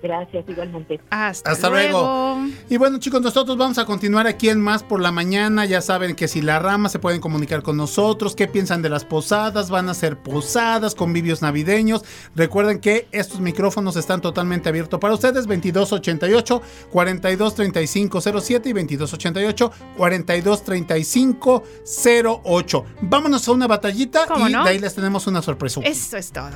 [0.01, 0.99] Gracias, igualmente.
[1.09, 2.39] Hasta, Hasta luego.
[2.69, 5.65] Y bueno, chicos, nosotros vamos a continuar aquí en Más por la Mañana.
[5.65, 8.35] Ya saben que si la rama se pueden comunicar con nosotros.
[8.35, 9.69] ¿Qué piensan de las posadas?
[9.69, 12.03] ¿Van a ser posadas, convivios navideños?
[12.35, 15.47] Recuerden que estos micrófonos están totalmente abiertos para ustedes.
[15.47, 22.85] 2288 423507 y 2288 423508.
[23.01, 24.63] Vámonos a una batallita ¿Cómo y no?
[24.63, 25.81] de ahí les tenemos una sorpresa.
[25.83, 26.51] Eso es todo.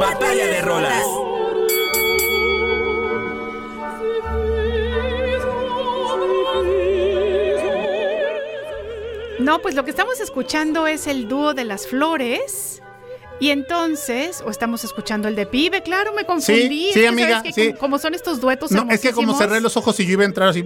[0.00, 1.06] Batalla de rolas.
[9.38, 12.82] No, pues lo que estamos escuchando es el dúo de las flores.
[13.38, 16.90] Y entonces, o estamos escuchando el de pibe, claro, me confundí.
[16.94, 17.42] Sí, amiga.
[17.54, 20.22] Como, como son estos duetos No, es que como cerré los ojos y yo iba
[20.22, 20.64] a entrar así.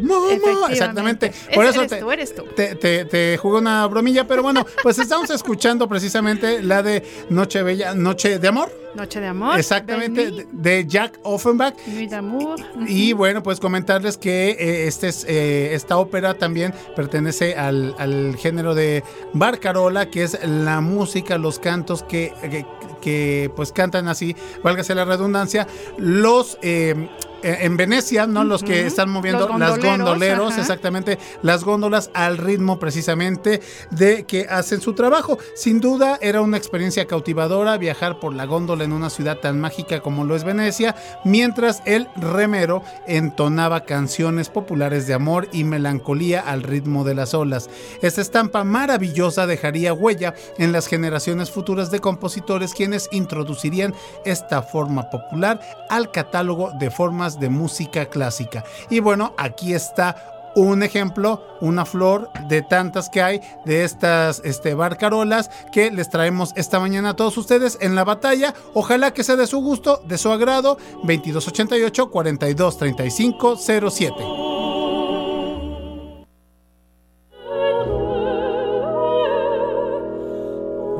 [0.71, 1.27] Exactamente.
[1.27, 2.45] Es- Por eso eres te, tú, eres tú.
[2.55, 7.65] te, te- te jugué una bromilla, pero bueno, pues estamos escuchando precisamente la de Noche
[7.65, 8.71] Bella, Noche de Amor.
[8.95, 9.59] Noche de amor.
[9.59, 11.75] Exactamente, de, de Jack Offenbach.
[11.87, 12.59] Nuit d'amour.
[12.89, 18.37] Y bueno, pues comentarles que eh, este es, eh, esta ópera también pertenece al, al
[18.37, 22.67] género de Barcarola, que es la música, los cantos que, que,
[23.01, 25.67] que, pues cantan así, válgase la redundancia,
[25.97, 26.59] los...
[26.63, 27.09] eh,
[27.43, 28.45] en Venecia, ¿no?
[28.45, 30.61] Los que están moviendo Los las gondoleros, gondoleros, ajá.
[30.61, 33.61] exactamente, las góndolas al ritmo precisamente
[33.91, 35.39] de que hacen su trabajo.
[35.55, 40.01] Sin duda era una experiencia cautivadora viajar por la góndola en una ciudad tan mágica
[40.01, 46.63] como lo es Venecia, mientras el remero entonaba canciones populares de amor y melancolía al
[46.63, 47.71] ritmo de las olas.
[48.03, 55.11] Esta estampa maravillosa dejaría huella en las generaciones futuras de compositores quienes introducirían esta forma
[55.11, 58.65] popular al catálogo de formas de música clásica.
[58.89, 64.75] Y bueno, aquí está un ejemplo, una flor de tantas que hay de estas este,
[64.75, 68.55] barcarolas que les traemos esta mañana a todos ustedes en la batalla.
[68.75, 70.77] Ojalá que sea de su gusto, de su agrado.
[71.05, 74.15] 2288 4235 07.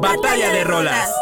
[0.01, 1.20] Batalla de rolas.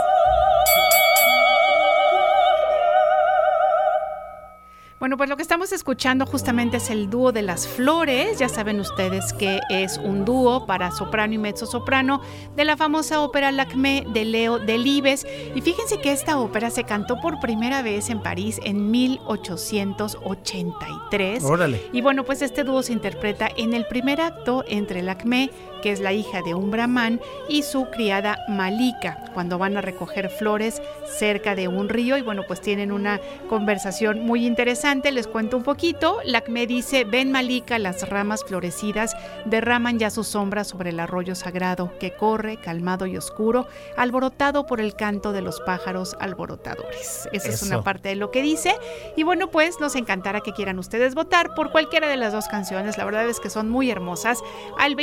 [5.00, 8.40] Bueno, pues lo que estamos escuchando justamente es el dúo de las flores.
[8.40, 12.20] Ya saben ustedes que es un dúo para soprano y mezzo soprano
[12.56, 15.24] de la famosa ópera Lacmé de Leo Delibes.
[15.54, 21.44] Y fíjense que esta ópera se cantó por primera vez en París en 1883.
[21.44, 21.80] Órale.
[21.92, 26.00] Y bueno, pues este dúo se interpreta en el primer acto entre Lacmé, que es
[26.00, 31.54] la hija de un brahman, y su criada Malika, cuando van a recoger flores cerca
[31.54, 32.16] de un río.
[32.16, 35.12] Y bueno, pues tienen una conversación muy interesante.
[35.12, 36.18] Les cuento un poquito.
[36.24, 41.92] Lacmé dice, ven Malika, las ramas florecidas derraman ya su sombra sobre el arroyo sagrado
[41.98, 47.28] que corre, calmado y oscuro, alborotado por el canto de los pájaros alborotadores.
[47.32, 47.66] Esa es Eso.
[47.66, 48.74] una parte de lo que dice.
[49.16, 52.98] Y bueno, pues nos encantará que quieran ustedes votar por cualquiera de las dos canciones.
[52.98, 54.40] La verdad es que son muy hermosas.
[54.78, 54.94] Al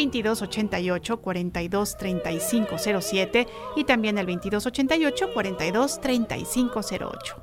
[0.69, 7.35] 2288 423507 y también al 2288 423508.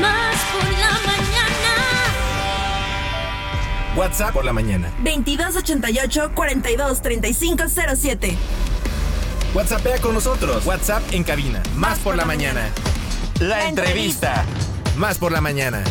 [0.00, 1.84] Más por la mañana.
[3.96, 4.92] WhatsApp por la mañana.
[4.98, 8.36] 2288 423507.
[9.54, 10.66] WhatsAppea con nosotros.
[10.66, 11.62] WhatsApp en cabina.
[11.76, 12.68] Más por la mañana.
[13.40, 14.44] La entrevista.
[14.96, 15.82] Más por la mañana.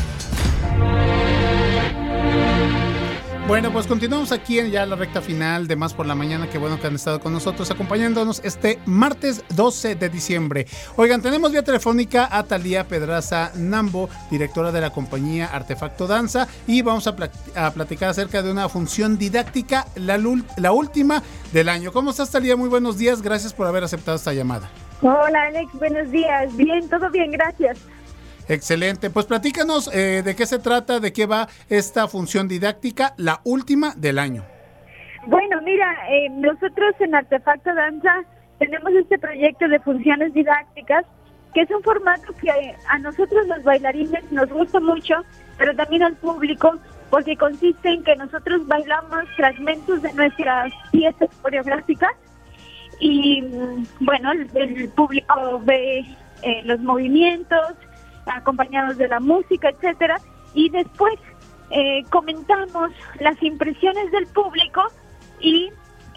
[3.46, 6.50] Bueno, pues continuamos aquí en ya la recta final de Más por la Mañana.
[6.50, 10.66] Qué bueno que han estado con nosotros acompañándonos este martes 12 de diciembre.
[10.96, 16.82] Oigan, tenemos vía telefónica a Talía Pedraza Nambo, directora de la compañía Artefacto Danza, y
[16.84, 20.18] vamos a, pla- a platicar acerca de una función didáctica, la,
[20.58, 21.22] la última
[21.52, 21.92] del año.
[21.92, 22.56] ¿Cómo estás, Talía?
[22.56, 23.22] Muy buenos días.
[23.22, 24.70] Gracias por haber aceptado esta llamada.
[25.02, 26.56] Hola Alex, buenos días.
[26.56, 27.78] Bien, todo bien, gracias.
[28.48, 29.10] Excelente.
[29.10, 33.94] Pues platícanos eh, de qué se trata, de qué va esta función didáctica, la última
[33.96, 34.44] del año.
[35.28, 38.24] Bueno, mira, eh, nosotros en Artefacto Danza
[38.60, 41.06] tenemos este proyecto de funciones didácticas,
[41.54, 42.50] que es un formato que
[42.90, 45.16] a nosotros los bailarines nos gusta mucho,
[45.58, 46.78] pero también al público,
[47.10, 52.12] porque consiste en que nosotros bailamos fragmentos de nuestras piezas coreográficas
[53.00, 56.00] y mm, bueno, el, el público ve
[56.42, 57.76] eh, los movimientos
[58.26, 60.20] acompañados de la música, etcétera,
[60.54, 61.16] y después
[61.70, 64.84] eh, comentamos las impresiones del público
[65.40, 65.72] y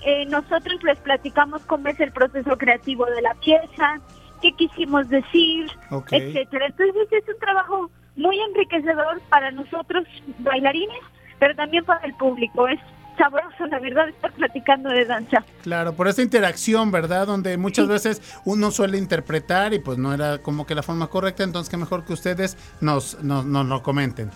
[0.04, 4.00] eh, nosotros les platicamos cómo es el proceso creativo de la pieza,
[4.42, 5.70] qué quisimos decir,
[6.10, 6.66] etcétera.
[6.66, 10.04] Entonces es un trabajo muy enriquecedor para nosotros
[10.38, 11.00] bailarines,
[11.38, 12.68] pero también para el público.
[12.68, 12.80] Es
[13.16, 15.44] sabroso, la verdad, estar platicando de danza.
[15.62, 17.26] Claro, por esta interacción, ¿verdad?
[17.26, 21.42] Donde muchas veces uno suele interpretar y pues no era como que la forma correcta,
[21.42, 24.30] entonces qué mejor que ustedes nos, nos, nos lo comenten.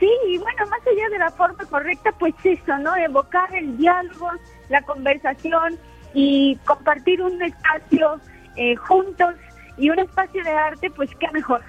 [0.00, 2.96] Sí, y bueno, más allá de la forma correcta, pues eso, ¿no?
[2.96, 4.30] Evocar el diálogo,
[4.68, 5.78] la conversación
[6.12, 8.20] y compartir un espacio
[8.56, 9.34] eh, juntos
[9.76, 11.62] y un espacio de arte, pues qué mejor.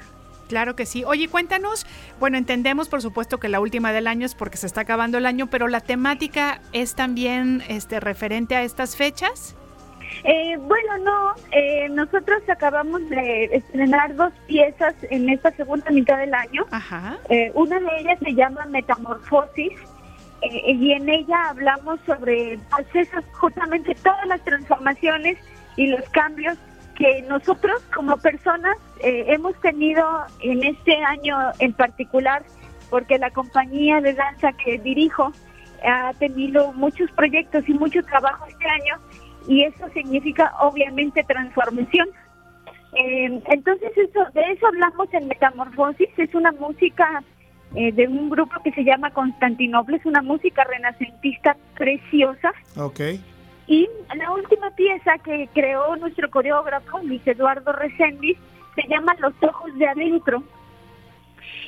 [0.53, 1.03] Claro que sí.
[1.03, 1.87] Oye, cuéntanos,
[2.19, 5.25] bueno, entendemos por supuesto que la última del año es porque se está acabando el
[5.25, 9.55] año, pero la temática es también este referente a estas fechas.
[10.23, 16.35] Eh, bueno, no, eh, nosotros acabamos de estrenar dos piezas en esta segunda mitad del
[16.35, 16.67] año.
[16.69, 17.17] Ajá.
[17.29, 19.73] Eh, una de ellas se llama Metamorfosis
[20.43, 22.59] eh, y en ella hablamos sobre
[22.93, 25.35] esas, justamente todas las transformaciones
[25.77, 26.59] y los cambios
[26.95, 30.05] que nosotros como personas eh, hemos tenido
[30.41, 32.43] en este año en particular,
[32.89, 35.31] porque la compañía de danza que dirijo
[35.85, 38.95] ha tenido muchos proyectos y mucho trabajo este año
[39.47, 42.07] y eso significa obviamente transformación.
[42.95, 47.23] Eh, entonces eso, de eso hablamos en Metamorfosis, es una música
[47.75, 52.53] eh, de un grupo que se llama Constantinople, es una música renacentista preciosa.
[52.77, 53.01] Ok.
[53.67, 58.37] Y la última pieza que creó nuestro coreógrafo, Luis Eduardo Reséndiz,
[58.75, 60.43] se llama Los Ojos de Adentro.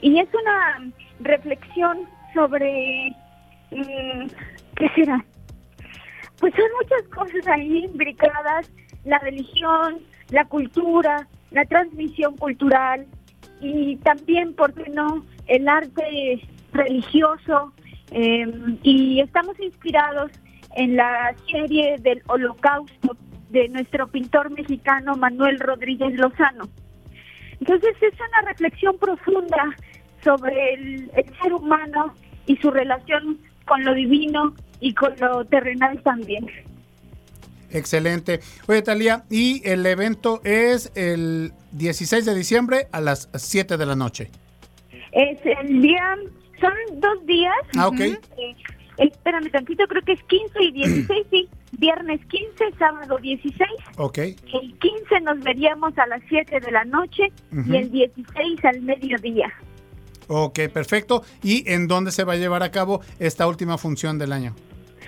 [0.02, 1.99] Y es una reflexión
[2.34, 3.15] sobre...
[3.72, 4.27] mm,
[4.76, 5.23] ¿Qué será?
[6.40, 8.69] Pues son muchas cosas ahí imbricadas,
[9.06, 9.99] la religión,
[10.30, 13.06] la cultura, la transmisión cultural
[13.61, 16.41] y también, ¿por qué no?, el arte
[16.73, 17.73] religioso.
[18.11, 18.45] eh,
[18.84, 20.32] y estamos inspirados
[20.76, 23.15] en la serie del Holocausto
[23.49, 26.68] de nuestro pintor mexicano Manuel Rodríguez Lozano.
[27.60, 29.76] Entonces es una reflexión profunda
[30.23, 32.14] sobre el, el ser humano
[32.45, 36.48] y su relación con lo divino y con lo terrenal también.
[37.72, 38.40] Excelente.
[38.68, 43.95] Oye, Talía, y el evento es el 16 de diciembre a las 7 de la
[43.95, 44.30] noche.
[45.11, 46.15] Es el día,
[46.60, 47.53] son dos días.
[47.76, 47.99] Ah, ok.
[47.99, 48.19] Eh,
[48.98, 51.49] espérame tantito, creo que es 15 y 16, sí.
[51.77, 53.69] Viernes 15, sábado 16.
[53.97, 54.18] Ok.
[54.18, 59.53] El 15 nos veríamos a las 7 de la noche y el 16 al mediodía.
[60.27, 61.23] Ok, perfecto.
[61.43, 64.56] ¿Y en dónde se va a llevar a cabo esta última función del año?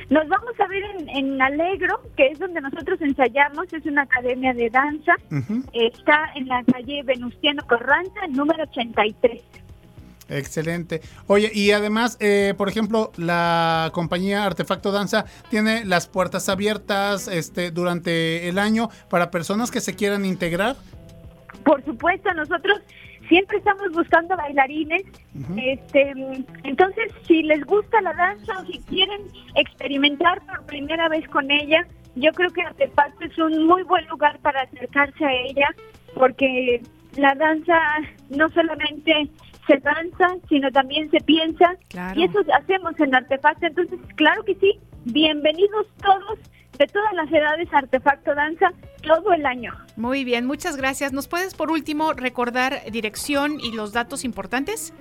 [0.10, 4.53] Nos vamos a ver en, en Alegro, que es donde nosotros ensayamos, es una academia
[4.53, 5.15] de danza.
[5.73, 9.41] Está en la calle Venustiano Corranza, número 83.
[10.29, 11.01] Excelente.
[11.27, 17.71] Oye, y además, eh, por ejemplo, la compañía Artefacto Danza tiene las puertas abiertas este,
[17.71, 20.75] durante el año para personas que se quieran integrar.
[21.63, 22.81] Por supuesto, nosotros
[23.27, 25.03] siempre estamos buscando bailarines.
[25.57, 26.13] Este,
[26.63, 29.21] entonces, si les gusta la danza o si quieren
[29.55, 31.85] experimentar por primera vez con ella,
[32.15, 35.67] yo creo que Artefacto es un muy buen lugar para acercarse a ella,
[36.15, 36.81] porque
[37.15, 37.77] la danza
[38.29, 39.29] no solamente
[39.68, 41.76] se danza, sino también se piensa.
[41.89, 42.19] Claro.
[42.19, 43.65] Y eso hacemos en Artefacto.
[43.68, 46.39] Entonces, claro que sí, bienvenidos todos
[46.77, 48.72] de todas las edades a Artefacto Danza
[49.02, 49.73] todo el año.
[49.95, 51.11] Muy bien, muchas gracias.
[51.11, 54.94] ¿Nos puedes por último recordar dirección y los datos importantes?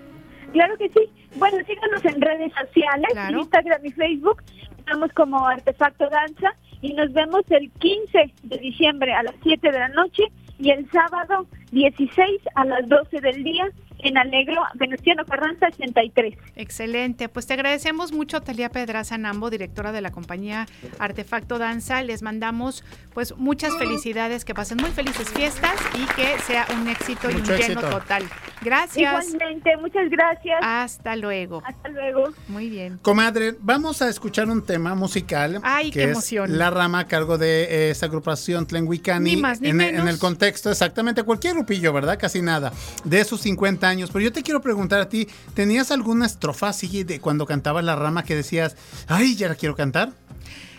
[0.52, 1.10] Claro que sí.
[1.36, 3.40] Bueno, síganos en redes sociales, Claro.
[3.40, 4.43] Instagram y Facebook.
[4.78, 9.78] Estamos como Artefacto Danza y nos vemos el 15 de diciembre a las 7 de
[9.78, 10.22] la noche
[10.59, 16.34] y el sábado 16 a las 12 del día en Alegro, Venustiano Carranza 83.
[16.56, 20.66] Excelente, pues te agradecemos mucho Talia Pedraza Nambo, directora de la compañía
[20.98, 22.02] Artefacto Danza.
[22.02, 22.84] Les mandamos
[23.14, 27.42] pues muchas felicidades, que pasen muy felices fiestas y que sea un éxito y un
[27.42, 27.80] lleno éxito.
[27.90, 28.24] total.
[28.62, 29.28] Gracias.
[29.28, 30.58] Igualmente, muchas gracias.
[30.62, 31.62] Hasta luego.
[31.64, 32.30] Hasta luego.
[32.48, 32.98] Muy bien.
[33.02, 35.60] Comadre, vamos a escuchar un tema musical.
[35.62, 36.58] Ay, que qué es emoción.
[36.58, 39.34] La rama a cargo de eh, esta agrupación Tlenhuicani.
[39.34, 40.02] Ni más ni en, menos.
[40.02, 42.18] en el contexto, exactamente, cualquier grupillo, ¿verdad?
[42.18, 42.72] Casi nada.
[43.05, 44.10] De sus 50 años.
[44.12, 47.97] Pero yo te quiero preguntar a ti, ¿tenías alguna estrofa así de cuando cantabas la
[47.97, 48.76] rama que decías,
[49.09, 50.12] ay, ya la quiero cantar?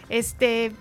[0.10, 0.72] Este,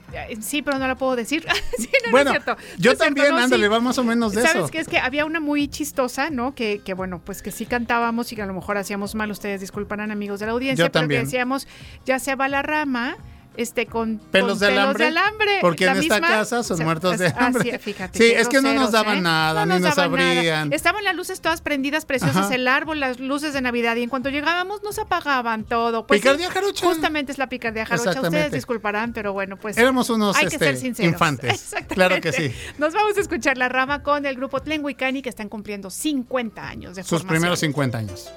[0.40, 1.44] sí, pero no la puedo decir.
[1.78, 2.56] Sí, no, no bueno, es cierto.
[2.56, 3.68] yo No es cierto, también, no, ándale, sí.
[3.68, 4.68] va más o menos de ¿Sabes eso.
[4.68, 4.78] qué?
[4.78, 6.54] Es que había una muy chistosa, ¿no?
[6.54, 9.60] Que, que bueno, pues que sí cantábamos y que a lo mejor hacíamos mal, ustedes
[9.60, 11.22] disculparán amigos de la audiencia, Yo pero también.
[11.22, 11.66] que decíamos,
[12.06, 13.16] ya se va la rama,
[13.56, 15.58] este, con Pelos, con de, alambre, alambre.
[15.60, 17.72] Porque La en esta casa son muertos de hambre.
[17.72, 19.22] sí, fíjate, Sí, es que no nos daban ¿eh?
[19.22, 20.04] nada, No ni nos nada.
[20.04, 20.72] abrían.
[20.72, 22.54] Estaban las luces todas prendidas, preciosas, Ajá.
[22.54, 26.06] el árbol, las luces de Navidad, y en cuanto llegábamos nos apagaban todo.
[26.06, 26.86] Pues Picardía jarocha.
[26.86, 28.20] Justamente es la picardía jarocha.
[28.20, 29.76] Ustedes disculparán, pero bueno, pues.
[29.78, 31.12] Éramos unos hay que ser este, sinceros.
[31.12, 31.50] infantes.
[31.54, 31.94] Exactamente.
[31.96, 32.52] Claro que sí.
[32.78, 36.96] Nos vamos a escuchar la rama con el grupo Tlenhuicani que están cumpliendo 50 años
[36.96, 37.28] de Sus formación.
[37.28, 38.30] primeros 50 años.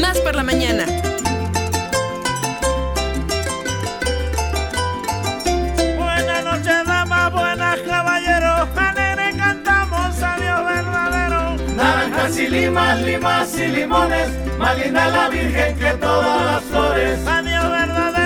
[0.00, 0.84] Más por la mañana.
[5.96, 8.68] Buenas noches, damas, buenas caballeros.
[8.76, 11.56] Alegre cantamos a Dios verdadero.
[11.74, 17.26] Naranjas y limas, limas y limones, más linda la Virgen que todas las flores.
[17.26, 18.17] A Dios verdadero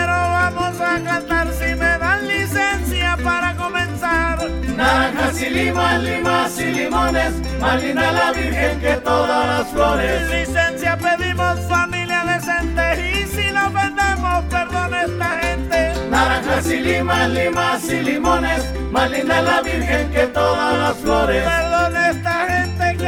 [5.13, 10.31] Naranjas y limas, limas y limones, más linda la Virgen que todas las flores.
[10.31, 15.93] Licencia pedimos familia decente y si nos vendemos, perdone esta gente.
[16.11, 21.45] Naranjas y limas, limas y limones, más linda la Virgen que todas las flores.
[21.45, 22.62] Perdone esta gente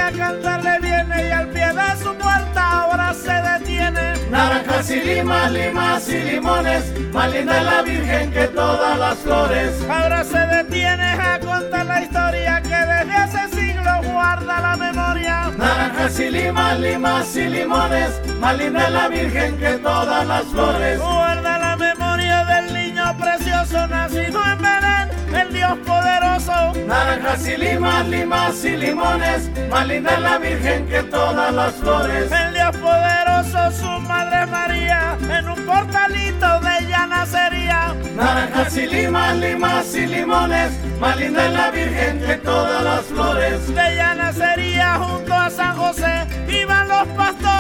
[0.05, 4.14] a cantarle viene y al pie de su puerta ahora se detiene.
[4.31, 9.70] Naranjas y limas, limas y limones, más linda la Virgen que todas las flores.
[9.89, 15.51] Ahora se detiene a contar la historia que desde hace siglos guarda la memoria.
[15.56, 20.98] Naranjas y limas, limas y limones, más linda la Virgen que todas las flores.
[21.01, 26.73] Guarda la memoria del niño precioso nacido en Belén, el Dios poderoso.
[26.86, 32.31] Naranjas y limas, limas y limones, más linda la Virgen que todas las flores.
[32.31, 37.94] El Dios poderoso, su madre María, en un portalito de ella nacería.
[38.16, 40.70] Naranjas y limas, limas y limones,
[41.01, 43.74] más linda la Virgen que todas las flores.
[43.74, 47.53] De ella nacería junto a San José, iban los pastores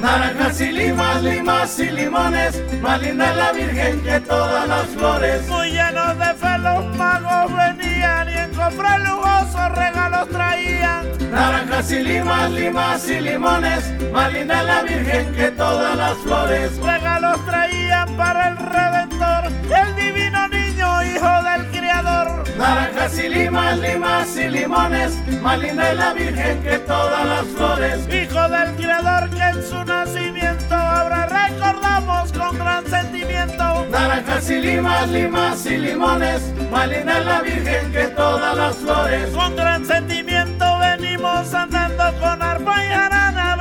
[0.00, 5.46] Naranjas y limas, limas y limones, más linda la Virgen que todas las flores.
[5.46, 11.06] Muy llenos de fe los magos venían y en cofres lujosos regalos traían.
[11.30, 16.76] Naranjas y limas, limas y limones, más linda la Virgen que todas las flores.
[16.78, 21.70] Regalos traían para el Redentor, el divino niño, hijo del
[22.02, 25.12] Naranjas y limas, limas y limones,
[25.42, 28.08] más linda la Virgen que todas las flores.
[28.08, 33.86] Hijo del Criador que en su nacimiento ahora recordamos con gran sentimiento.
[33.90, 39.28] Naranjas y limas, limas y limones, más linda la Virgen que todas las flores.
[39.34, 43.56] Con gran sentimiento venimos andando con arpa y jarana,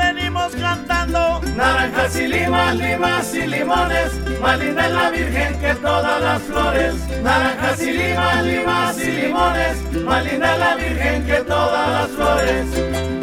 [1.60, 6.96] Naranjas y limas, limas y limones, más linda es la Virgen que todas las flores.
[7.22, 13.19] Naranjas y limas, limas y limones, más linda es la Virgen que todas las flores.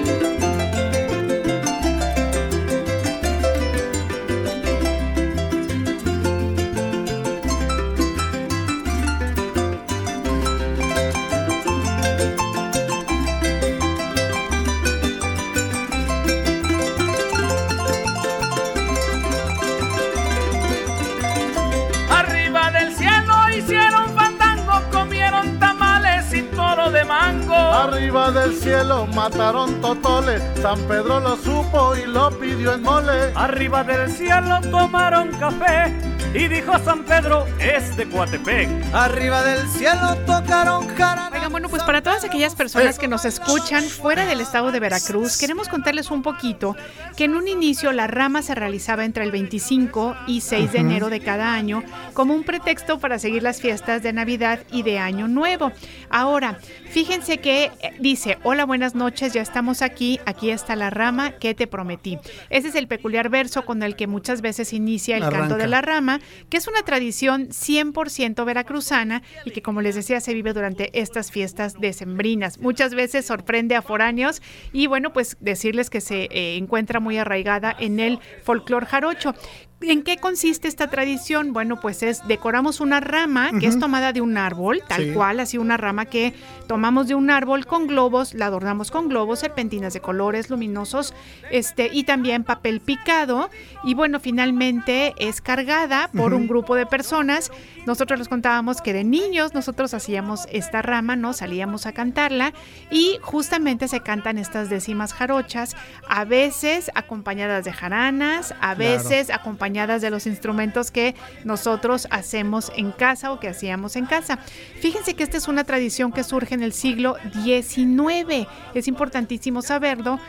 [27.76, 33.32] Arriba del cielo mataron totoles, San Pedro lo supo y lo pidió en mole.
[33.34, 38.68] Arriba del cielo tomaron café y dijo San Pedro es de Coatepec.
[38.92, 41.30] Arriba del cielo tocaron jarana.
[41.32, 45.36] Oigan, bueno, pues para todas aquellas personas que nos escuchan fuera del estado de Veracruz,
[45.38, 46.76] queremos contarles un poquito
[47.16, 51.10] que en un inicio la rama se realizaba entre el 25 y 6 de enero
[51.10, 51.82] de cada año
[52.12, 55.72] como un pretexto para seguir las fiestas de Navidad y de Año Nuevo.
[56.10, 56.58] Ahora,
[56.90, 61.54] fíjense que eh, dice, hola, buenas noches, ya estamos aquí, aquí está la rama que
[61.54, 62.18] te prometí.
[62.50, 65.82] Ese es el peculiar verso con el que muchas veces inicia el canto de la
[65.82, 70.90] rama, que es una tradición 100% veracruzana y que, como les decía, se vive durante
[70.98, 72.58] estas fiestas decembrinas.
[72.58, 74.42] Muchas veces sorprende a foráneos
[74.72, 79.34] y, bueno, pues decirles que se eh, encuentra muy arraigada en el folclor jarocho.
[79.82, 81.52] ¿En qué consiste esta tradición?
[81.52, 85.12] Bueno, pues es decoramos una rama que es tomada de un árbol, tal Sí.
[85.12, 86.32] cual, así una rama que
[86.66, 91.12] tomamos de un árbol con globos, la adornamos con globos, serpentinas de colores luminosos,
[91.50, 93.50] este y también papel picado
[93.84, 97.50] y bueno, finalmente es cargada por un grupo de personas.
[97.86, 101.34] Nosotros les contábamos que de niños nosotros hacíamos esta rama, ¿no?
[101.34, 102.54] Salíamos a cantarla
[102.90, 105.76] y justamente se cantan estas décimas jarochas,
[106.08, 108.78] a veces acompañadas de jaranas, a Claro.
[108.78, 109.28] veces
[109.66, 111.14] de los instrumentos que
[111.44, 114.38] nosotros hacemos en casa o que hacíamos en casa.
[114.80, 118.47] Fíjense que esta es una tradición que surge en el siglo XIX.
[118.74, 120.20] Es importantísimo saberlo,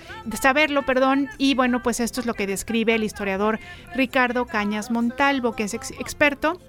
[0.42, 3.60] saberlo, perdón, y bueno, pues esto es lo que describe el historiador
[3.96, 6.60] Ricardo Cañas Montalvo, que es ex- experto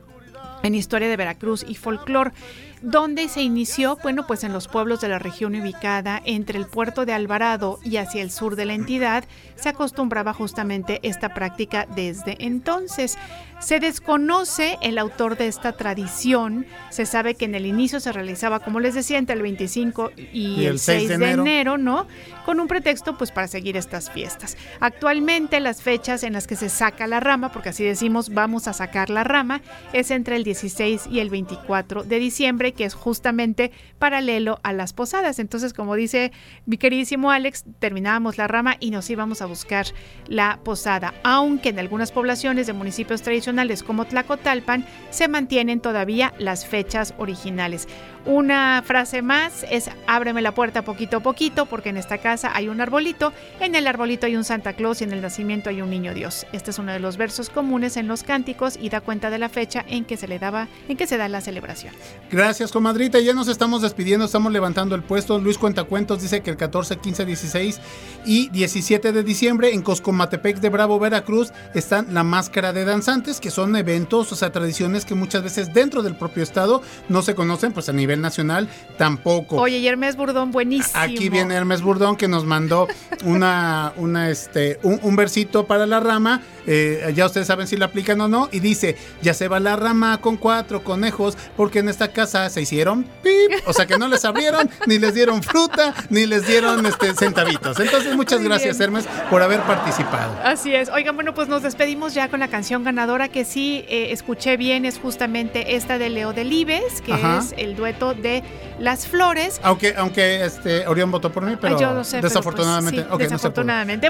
[0.63, 2.33] en historia de Veracruz y folclore.
[2.81, 3.99] ¿Dónde se inició?
[4.03, 7.97] Bueno, pues en los pueblos de la región ubicada entre el puerto de Alvarado y
[7.97, 9.25] hacia el sur de la entidad,
[9.57, 13.19] se acostumbraba justamente esta práctica desde entonces.
[13.61, 18.61] Se desconoce el autor de esta tradición, se sabe que en el inicio se realizaba,
[18.61, 21.77] como les decía, entre el 25 y, el 6 de enero.
[21.77, 22.07] ¿no?
[22.45, 24.57] Con un pretexto pues para seguir estas fiestas.
[24.79, 28.73] Actualmente las fechas en las que se saca la rama, porque así decimos vamos a
[28.73, 29.61] sacar la rama,
[29.93, 34.93] es entre el 16 y el 24 de diciembre, que es justamente paralelo a las
[34.93, 35.41] posadas.
[35.41, 36.31] Entonces, como dice
[36.65, 39.87] mi queridísimo Alex, terminábamos la rama y nos íbamos a buscar
[40.29, 43.48] la posada, aunque en algunas poblaciones de municipios tradicionales
[43.83, 47.89] como Tlacotalpan se mantienen todavía las fechas originales.
[48.29, 52.69] Una frase más es ábreme la puerta poquito a poquito porque en esta casa hay
[52.69, 55.89] un arbolito, en el arbolito hay un Santa Claus y en el nacimiento hay un
[55.89, 56.47] niño Dios.
[56.53, 59.49] Este es uno de los versos comunes en los cánticos y da cuenta de la
[59.49, 61.95] fecha en que se le daba en que se da la celebración.
[62.31, 63.19] Gracias, comadrita.
[63.19, 65.39] Ya nos estamos despidiendo, estamos levantando el puesto.
[65.39, 67.81] Luis Cuentacuentos dice que el 14, 15, 16
[68.27, 73.51] y 17 de diciembre en Coscomatepec de Bravo, Veracruz, están la máscara de danzantes, que
[73.51, 77.73] son eventos, o sea, tradiciones que muchas veces dentro del propio estado no se conocen,
[77.73, 79.57] pues a nivel nacional tampoco.
[79.57, 81.01] Oye, y Hermes Burdón, buenísimo.
[81.01, 82.89] Aquí viene Hermes Burdón que nos mandó
[83.25, 86.43] una, una este, un, un versito para la rama.
[86.67, 88.49] eh, ya ustedes saben si la aplican o no.
[88.53, 92.63] Y dice: Ya se va la rama con cuatro conejos, porque en esta casa se
[92.63, 93.53] hicieron pip.
[93.67, 97.79] O sea que no les abrieron, ni les dieron fruta, ni les dieron este, centavitos.
[97.81, 98.89] Entonces, muchas Muy gracias, bien.
[98.91, 100.35] Hermes, por haber participado.
[100.43, 100.89] Así es.
[100.91, 104.85] Oigan, bueno, pues nos despedimos ya con la canción ganadora que sí eh, escuché bien,
[104.85, 107.39] es justamente esta de Leo Delibes, que Ajá.
[107.39, 108.43] es el dueto de
[108.79, 109.61] Las Flores.
[109.63, 113.03] Aunque, aunque este, Orión votó por mí, pero Ay, yo lo sé, pero, pues, desafortunadamente.
[113.03, 113.17] sí, no.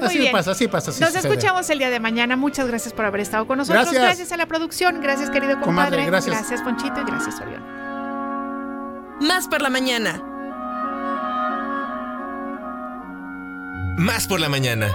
[0.01, 0.33] Muy así bien.
[0.33, 0.91] pasa, así pasa.
[0.91, 1.29] así Nos sucede.
[1.29, 2.37] escuchamos el día de mañana.
[2.37, 3.93] Muchas gracias por haber estado con nosotros.
[3.93, 4.33] Gracias.
[4.33, 5.01] a la producción.
[5.01, 6.07] Gracias, querido Comadre, compadre.
[6.07, 6.37] gracias.
[6.37, 7.01] Gracias, Ponchito.
[7.01, 7.63] Y gracias, Orión.
[9.21, 10.23] Más por la mañana.
[13.97, 14.95] Más por la mañana.